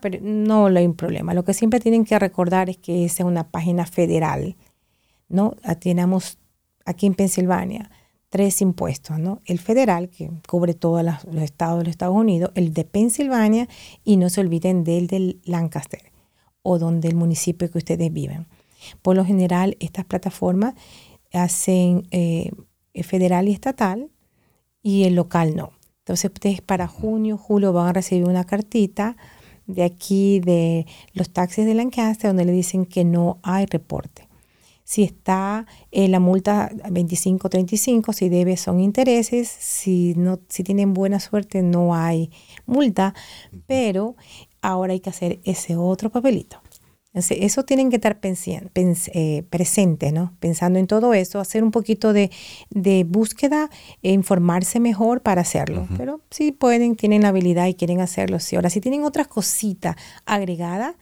Pero 0.00 0.18
no 0.22 0.66
hay 0.66 0.86
un 0.86 0.94
problema. 0.94 1.34
Lo 1.34 1.44
que 1.44 1.54
siempre 1.54 1.80
tienen 1.80 2.04
que 2.04 2.18
recordar 2.18 2.70
es 2.70 2.78
que 2.78 3.04
esa 3.04 3.22
es 3.22 3.26
una 3.26 3.50
página 3.50 3.84
federal, 3.86 4.56
¿no? 5.28 5.56
Tenemos 5.80 6.38
aquí 6.84 7.06
en 7.06 7.14
Pensilvania 7.14 7.90
tres 8.32 8.62
impuestos, 8.62 9.18
¿no? 9.18 9.42
El 9.44 9.58
federal, 9.58 10.08
que 10.08 10.30
cubre 10.48 10.72
todos 10.72 11.04
los 11.04 11.42
estados 11.42 11.80
de 11.80 11.84
los 11.84 11.90
Estados 11.90 12.16
Unidos, 12.16 12.50
el 12.54 12.72
de 12.72 12.84
Pensilvania 12.84 13.68
y 14.04 14.16
no 14.16 14.30
se 14.30 14.40
olviden 14.40 14.84
del 14.84 15.06
de 15.06 15.36
Lancaster 15.44 16.12
o 16.62 16.78
donde 16.78 17.08
el 17.08 17.14
municipio 17.14 17.70
que 17.70 17.76
ustedes 17.76 18.10
viven. 18.10 18.46
Por 19.02 19.16
lo 19.16 19.24
general, 19.26 19.76
estas 19.80 20.06
plataformas 20.06 20.74
hacen 21.32 22.08
eh, 22.10 22.50
federal 23.02 23.48
y 23.48 23.52
estatal 23.52 24.10
y 24.82 25.04
el 25.04 25.14
local 25.14 25.54
no. 25.54 25.72
Entonces, 25.98 26.30
ustedes 26.32 26.62
para 26.62 26.88
junio, 26.88 27.36
julio 27.36 27.74
van 27.74 27.88
a 27.88 27.92
recibir 27.92 28.24
una 28.24 28.44
cartita 28.44 29.16
de 29.66 29.84
aquí 29.84 30.40
de 30.40 30.86
los 31.14 31.30
taxis 31.30 31.66
de 31.66 31.74
Lancaster 31.74 32.30
donde 32.30 32.44
le 32.44 32.52
dicen 32.52 32.86
que 32.86 33.04
no 33.04 33.38
hay 33.42 33.66
reporte. 33.66 34.28
Si 34.84 35.02
está 35.02 35.66
en 35.90 36.10
la 36.10 36.20
multa 36.20 36.70
25-35, 36.70 38.12
si 38.12 38.28
debe 38.28 38.56
son 38.56 38.80
intereses, 38.80 39.48
si, 39.48 40.14
no, 40.16 40.40
si 40.48 40.64
tienen 40.64 40.92
buena 40.92 41.20
suerte 41.20 41.62
no 41.62 41.94
hay 41.94 42.30
multa, 42.66 43.14
pero 43.66 44.16
ahora 44.60 44.92
hay 44.92 45.00
que 45.00 45.10
hacer 45.10 45.40
ese 45.44 45.76
otro 45.76 46.10
papelito 46.10 46.60
eso 47.14 47.64
tienen 47.64 47.90
que 47.90 47.96
estar 47.96 48.18
eh, 48.22 49.42
presentes, 49.50 50.12
¿no? 50.12 50.32
Pensando 50.40 50.78
en 50.78 50.86
todo 50.86 51.12
eso, 51.12 51.40
hacer 51.40 51.62
un 51.62 51.70
poquito 51.70 52.12
de, 52.12 52.30
búsqueda 53.06 53.68
e 54.02 54.12
informarse 54.12 54.80
mejor 54.80 55.20
para 55.20 55.42
hacerlo. 55.42 55.86
Pero 55.98 56.22
si 56.30 56.52
pueden, 56.52 56.96
tienen 56.96 57.22
la 57.22 57.28
habilidad 57.28 57.66
y 57.66 57.74
quieren 57.74 58.00
hacerlo. 58.00 58.38
Si 58.38 58.56
ahora, 58.56 58.70
si 58.70 58.80
tienen 58.80 59.04
otras 59.04 59.28
cositas 59.28 59.96
agregadas, 60.24 60.94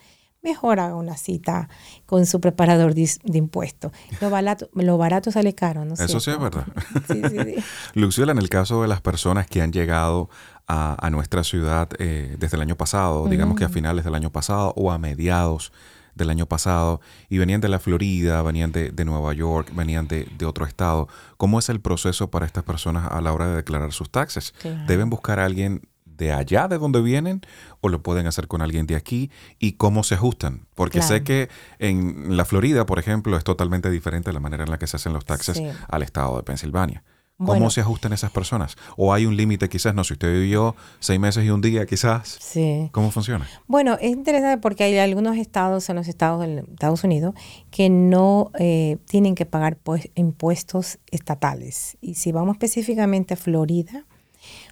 mejor 0.42 0.80
haga 0.80 0.96
una 0.96 1.16
cita 1.16 1.68
con 2.06 2.26
su 2.26 2.40
preparador 2.40 2.94
de, 2.94 3.08
impuestos. 3.32 3.92
Lo 4.20 4.30
barato, 4.30 4.68
lo 4.74 4.98
barato 4.98 5.30
sale 5.30 5.54
caro, 5.54 5.84
¿no? 5.84 5.94
Eso 5.94 6.18
sí 6.18 6.30
es 6.30 6.38
verdad. 6.38 6.66
Sí, 7.06 7.22
en 8.22 8.38
el 8.38 8.48
caso 8.48 8.82
de 8.82 8.88
las 8.88 9.00
personas 9.00 9.46
que 9.46 9.62
han 9.62 9.72
llegado 9.72 10.28
a, 10.66 11.08
nuestra 11.10 11.42
ciudad 11.44 11.88
eh, 11.98 12.36
desde 12.38 12.56
el 12.56 12.62
año 12.62 12.76
pasado, 12.76 13.26
digamos 13.28 13.56
que 13.56 13.64
a 13.64 13.68
finales 13.68 14.04
del 14.04 14.14
año 14.14 14.30
pasado 14.30 14.72
o 14.76 14.92
a 14.92 14.98
mediados 14.98 15.72
del 16.20 16.30
año 16.30 16.46
pasado 16.46 17.00
y 17.28 17.38
venían 17.38 17.60
de 17.60 17.68
la 17.68 17.80
Florida, 17.80 18.42
venían 18.42 18.70
de, 18.70 19.04
Nueva 19.04 19.32
York, 19.32 19.72
venían 19.74 20.06
de, 20.06 20.28
otro 20.46 20.64
estado. 20.64 21.08
¿Cómo 21.36 21.58
es 21.58 21.68
el 21.68 21.80
proceso 21.80 22.30
para 22.30 22.46
estas 22.46 22.62
personas 22.62 23.10
a 23.10 23.20
la 23.20 23.32
hora 23.32 23.48
de 23.48 23.56
declarar 23.56 23.92
sus 23.92 24.10
taxes? 24.10 24.54
¿Deben 24.86 25.10
buscar 25.10 25.40
a 25.40 25.44
alguien 25.44 25.82
de 26.04 26.32
allá 26.32 26.68
de 26.68 26.78
donde 26.78 27.00
vienen 27.00 27.40
o 27.80 27.88
lo 27.88 28.02
pueden 28.02 28.26
hacer 28.26 28.46
con 28.46 28.60
alguien 28.60 28.86
de 28.86 28.94
aquí 28.94 29.30
y 29.58 29.72
cómo 29.72 30.04
se 30.04 30.16
ajustan. 30.16 30.66
Porque 30.74 31.00
sé 31.00 31.24
que 31.24 31.48
en 31.78 32.36
la 32.36 32.44
Florida, 32.44 32.84
por 32.84 32.98
ejemplo, 32.98 33.38
es 33.38 33.44
totalmente 33.44 33.90
diferente 33.90 34.30
la 34.32 34.40
manera 34.40 34.64
en 34.64 34.70
la 34.70 34.78
que 34.78 34.86
se 34.86 34.96
hacen 34.96 35.14
los 35.14 35.24
taxes 35.24 35.60
al 35.88 36.02
estado 36.02 36.36
de 36.36 36.42
Pensilvania. 36.42 37.02
¿Cómo 37.44 37.70
se 37.70 37.80
ajustan 37.80 38.12
esas 38.12 38.30
personas? 38.30 38.76
¿O 38.96 39.14
hay 39.14 39.26
un 39.26 39.36
límite 39.36 39.68
quizás? 39.68 39.94
No, 39.94 40.04
si 40.04 40.12
usted 40.12 40.32
vivió 40.32 40.76
seis 40.98 41.18
meses 41.18 41.44
y 41.44 41.50
un 41.50 41.60
día 41.60 41.86
quizás. 41.86 42.38
Sí. 42.40 42.90
¿Cómo 42.92 43.10
funciona? 43.10 43.48
Bueno, 43.66 43.96
es 44.00 44.10
interesante 44.10 44.60
porque 44.60 44.84
hay 44.84 44.98
algunos 44.98 45.36
estados 45.36 45.88
en 45.88 45.96
los 45.96 46.08
estados 46.08 46.46
de 46.46 46.64
Estados 46.70 47.02
Unidos 47.02 47.34
que 47.70 47.88
no 47.88 48.50
eh, 48.58 48.98
tienen 49.06 49.34
que 49.34 49.46
pagar 49.46 49.76
pues, 49.76 50.10
impuestos 50.14 50.98
estatales. 51.10 51.96
Y 52.00 52.14
si 52.14 52.30
vamos 52.32 52.56
específicamente 52.56 53.34
a 53.34 53.36
Florida, 53.36 54.04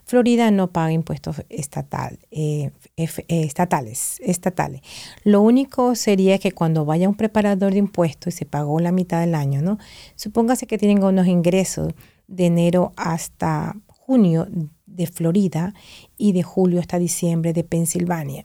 Florida 0.04 0.50
no 0.50 0.70
paga 0.72 0.92
impuestos 0.92 1.42
estatal, 1.50 2.18
eh, 2.30 2.70
eh, 2.96 3.08
estatales, 3.28 4.20
estatales. 4.20 4.80
Lo 5.24 5.42
único 5.42 5.94
sería 5.94 6.38
que 6.38 6.52
cuando 6.52 6.84
vaya 6.84 7.08
un 7.08 7.14
preparador 7.14 7.72
de 7.72 7.78
impuestos 7.78 8.34
y 8.34 8.38
se 8.38 8.46
pagó 8.46 8.80
la 8.80 8.92
mitad 8.92 9.20
del 9.20 9.34
año, 9.34 9.60
¿no? 9.60 9.78
Supóngase 10.16 10.66
que 10.66 10.78
tienen 10.78 11.02
unos 11.02 11.26
ingresos 11.26 11.92
de 12.28 12.46
enero 12.46 12.92
hasta 12.96 13.76
junio 13.88 14.46
de 14.86 15.06
Florida 15.06 15.74
y 16.16 16.32
de 16.32 16.42
julio 16.42 16.80
hasta 16.80 16.98
diciembre 16.98 17.52
de 17.52 17.64
Pensilvania. 17.64 18.44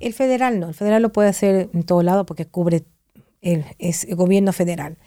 El 0.00 0.12
federal 0.12 0.60
no, 0.60 0.68
el 0.68 0.74
federal 0.74 1.02
lo 1.02 1.12
puede 1.12 1.28
hacer 1.28 1.70
en 1.72 1.82
todo 1.82 2.02
lado 2.02 2.24
porque 2.24 2.46
cubre 2.46 2.84
el, 3.40 3.64
es 3.78 4.04
el 4.04 4.16
gobierno 4.16 4.52
federal. 4.52 4.98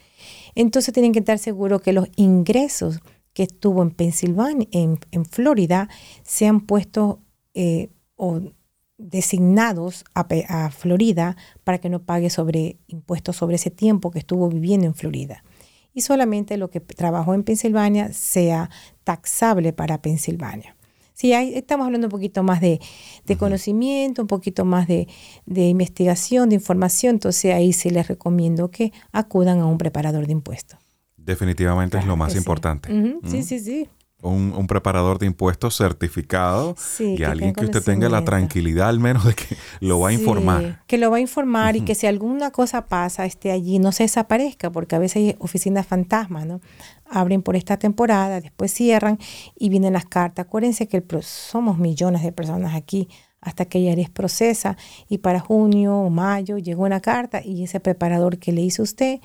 Entonces 0.54 0.92
tienen 0.92 1.12
que 1.12 1.20
estar 1.20 1.38
seguros 1.38 1.82
que 1.82 1.92
los 1.92 2.08
ingresos 2.16 3.00
que 3.32 3.44
estuvo 3.44 3.82
en 3.82 3.90
Pensilvania, 3.90 4.66
en, 4.72 4.98
Florida, 5.26 5.88
sean 6.22 6.60
puestos 6.60 7.18
eh, 7.54 7.90
o 8.16 8.40
designados 8.96 10.04
a, 10.14 10.26
a, 10.48 10.70
Florida 10.70 11.36
para 11.62 11.78
que 11.78 11.90
no 11.90 12.02
pague 12.02 12.30
sobre 12.30 12.78
impuestos 12.86 13.36
sobre 13.36 13.56
ese 13.56 13.70
tiempo 13.70 14.10
que 14.10 14.20
estuvo 14.20 14.48
viviendo 14.48 14.86
en 14.86 14.94
Florida. 14.94 15.44
Y 15.96 16.02
solamente 16.02 16.58
lo 16.58 16.68
que 16.68 16.78
trabajó 16.80 17.32
en 17.32 17.42
Pensilvania 17.42 18.12
sea 18.12 18.68
taxable 19.02 19.72
para 19.72 20.02
Pensilvania. 20.02 20.76
Sí, 21.14 21.32
ahí 21.32 21.54
estamos 21.54 21.86
hablando 21.86 22.08
un 22.08 22.10
poquito 22.10 22.42
más 22.42 22.60
de, 22.60 22.78
conocimiento, 23.38 24.20
un 24.20 24.28
poquito 24.28 24.66
más 24.66 24.86
de, 24.86 25.08
de, 25.46 25.68
investigación, 25.68 26.50
de 26.50 26.56
información, 26.56 27.14
entonces 27.14 27.54
ahí 27.54 27.72
sí 27.72 27.88
les 27.88 28.08
recomiendo 28.08 28.70
que 28.70 28.92
acudan 29.10 29.60
a 29.60 29.64
un 29.64 29.78
preparador 29.78 30.26
de 30.26 30.32
impuestos. 30.32 30.78
Definitivamente 31.16 31.96
es 31.96 32.04
lo 32.04 32.14
más 32.14 32.36
importante. 32.36 32.90
Sí, 33.24 33.42
sí, 33.42 33.58
sí. 33.58 33.88
Un, 34.26 34.66
preparador 34.66 35.18
de 35.18 35.26
impuestos 35.26 35.76
certificado 35.76 36.74
y 36.98 37.22
alguien 37.22 37.52
que 37.52 37.64
usted 37.64 37.82
tenga 37.82 38.08
la 38.08 38.24
tranquilidad 38.24 38.88
al 38.88 38.98
menos 38.98 39.24
de 39.24 39.34
que 39.34 39.56
lo 39.80 40.00
va 40.00 40.08
a 40.08 40.12
informar. 40.12 40.82
Que 40.86 40.98
lo 40.98 41.10
va 41.10 41.18
a 41.18 41.20
informar 41.20 41.76
y 41.76 41.82
que 41.82 41.94
si 41.94 42.06
alguna 42.06 42.50
cosa 42.50 42.86
pasa 42.86 43.24
esté 43.24 43.52
allí, 43.52 43.78
no 43.78 43.92
se 43.92 44.02
desaparezca, 44.02 44.70
porque 44.70 44.96
a 44.96 44.98
veces 44.98 45.16
hay 45.16 45.36
oficinas 45.38 45.86
fantasmas, 45.86 46.46
¿no? 46.46 46.60
Abren 47.08 47.42
por 47.42 47.54
esta 47.54 47.76
temporada, 47.76 48.40
después 48.40 48.72
cierran 48.72 49.18
y 49.56 49.68
vienen 49.68 49.92
las 49.92 50.06
cartas. 50.06 50.46
Acuérdense 50.46 50.88
que 50.88 51.02
somos 51.22 51.78
millones 51.78 52.22
de 52.22 52.32
personas 52.32 52.74
aquí 52.74 53.08
hasta 53.40 53.64
que 53.66 53.92
es 53.92 54.10
procesa 54.10 54.76
y 55.08 55.18
para 55.18 55.38
junio 55.38 55.96
o 55.96 56.10
mayo 56.10 56.58
llegó 56.58 56.82
una 56.82 57.00
carta 57.00 57.42
y 57.44 57.62
ese 57.62 57.78
preparador 57.78 58.38
que 58.38 58.50
le 58.50 58.62
hizo 58.62 58.82
usted 58.82 59.20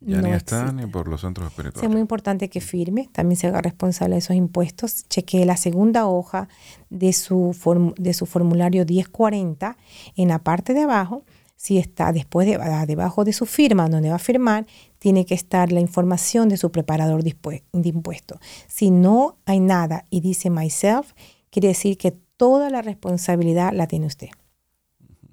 ya 0.00 0.20
ni 0.20 0.30
está 0.32 0.72
ni 0.72 0.86
por 0.86 1.08
los 1.08 1.22
centros 1.22 1.48
espirituales. 1.48 1.82
Es 1.82 1.90
muy 1.90 2.00
importante 2.00 2.48
que 2.50 2.60
firme, 2.60 3.08
también 3.12 3.36
se 3.36 3.46
haga 3.46 3.62
responsable 3.62 4.14
de 4.14 4.18
esos 4.18 4.36
impuestos. 4.36 5.08
Chequee 5.08 5.44
la 5.44 5.56
segunda 5.56 6.06
hoja 6.06 6.48
de 6.90 7.12
su, 7.12 7.56
de 7.96 8.14
su 8.14 8.26
formulario 8.26 8.84
1040 8.84 9.76
en 10.16 10.28
la 10.28 10.40
parte 10.40 10.74
de 10.74 10.82
abajo. 10.82 11.24
Si 11.56 11.78
está 11.78 12.12
después 12.12 12.46
de, 12.46 12.56
ah, 12.56 12.84
debajo 12.84 13.24
de 13.24 13.32
su 13.32 13.46
firma, 13.46 13.88
donde 13.88 14.10
va 14.10 14.16
a 14.16 14.18
firmar, 14.18 14.66
tiene 14.98 15.24
que 15.24 15.34
estar 15.34 15.72
la 15.72 15.80
información 15.80 16.48
de 16.48 16.58
su 16.58 16.70
preparador 16.70 17.22
de 17.22 17.34
impuestos. 17.88 18.38
Si 18.66 18.90
no 18.90 19.38
hay 19.46 19.60
nada 19.60 20.04
y 20.10 20.20
dice 20.20 20.50
myself, 20.50 21.12
quiere 21.50 21.68
decir 21.68 21.96
que 21.96 22.10
toda 22.36 22.68
la 22.68 22.82
responsabilidad 22.82 23.72
la 23.72 23.86
tiene 23.86 24.06
usted. 24.06 24.28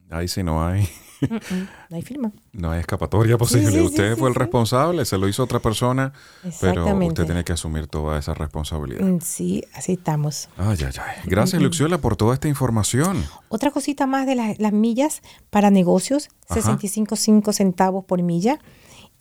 Ahí 0.10 0.28
sí 0.28 0.44
no 0.44 0.66
hay. 0.66 0.88
No 1.30 1.96
hay 1.96 2.02
firma. 2.02 2.32
No 2.54 2.72
hay 2.72 2.80
escapatoria 2.80 3.38
posible. 3.38 3.82
usted 3.82 4.18
fue 4.18 4.30
el 4.30 4.36
responsable, 4.36 5.06
se 5.06 5.18
lo 5.18 5.28
hizo 5.28 5.44
otra 5.44 5.60
persona, 5.60 6.14
pero 6.60 6.86
usted 6.98 7.26
tiene 7.26 7.44
que 7.44 7.54
asumir 7.54 7.88
toda 7.88 8.18
esa 8.20 8.34
responsabilidad. 8.34 9.06
Mm, 9.06 9.20
sí, 9.22 9.64
así 9.74 9.94
estamos. 9.94 10.50
Ay, 10.58 10.78
ay, 10.80 10.94
ay. 10.98 11.22
Gracias, 11.26 11.62
Luxiola, 11.62 12.00
por 12.00 12.16
toda 12.16 12.34
esta 12.34 12.48
información. 12.48 13.24
Otra 13.50 13.72
cosita 13.72 14.08
más 14.08 14.26
de 14.26 14.36
las 14.36 14.74
millas 14.74 15.22
para 15.50 15.70
negocios, 15.70 16.30
65 16.50 17.16
centavos 17.54 18.06
por 18.06 18.22
milla. 18.22 18.60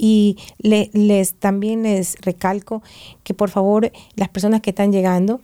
Y 0.03 0.39
les 0.59 1.35
también 1.35 1.83
les 1.83 2.17
recalco 2.23 2.83
que 3.23 3.35
por 3.35 3.51
favor 3.51 3.93
las 4.15 4.31
personas 4.31 4.63
que 4.63 4.71
están 4.71 4.93
llegando 4.93 5.41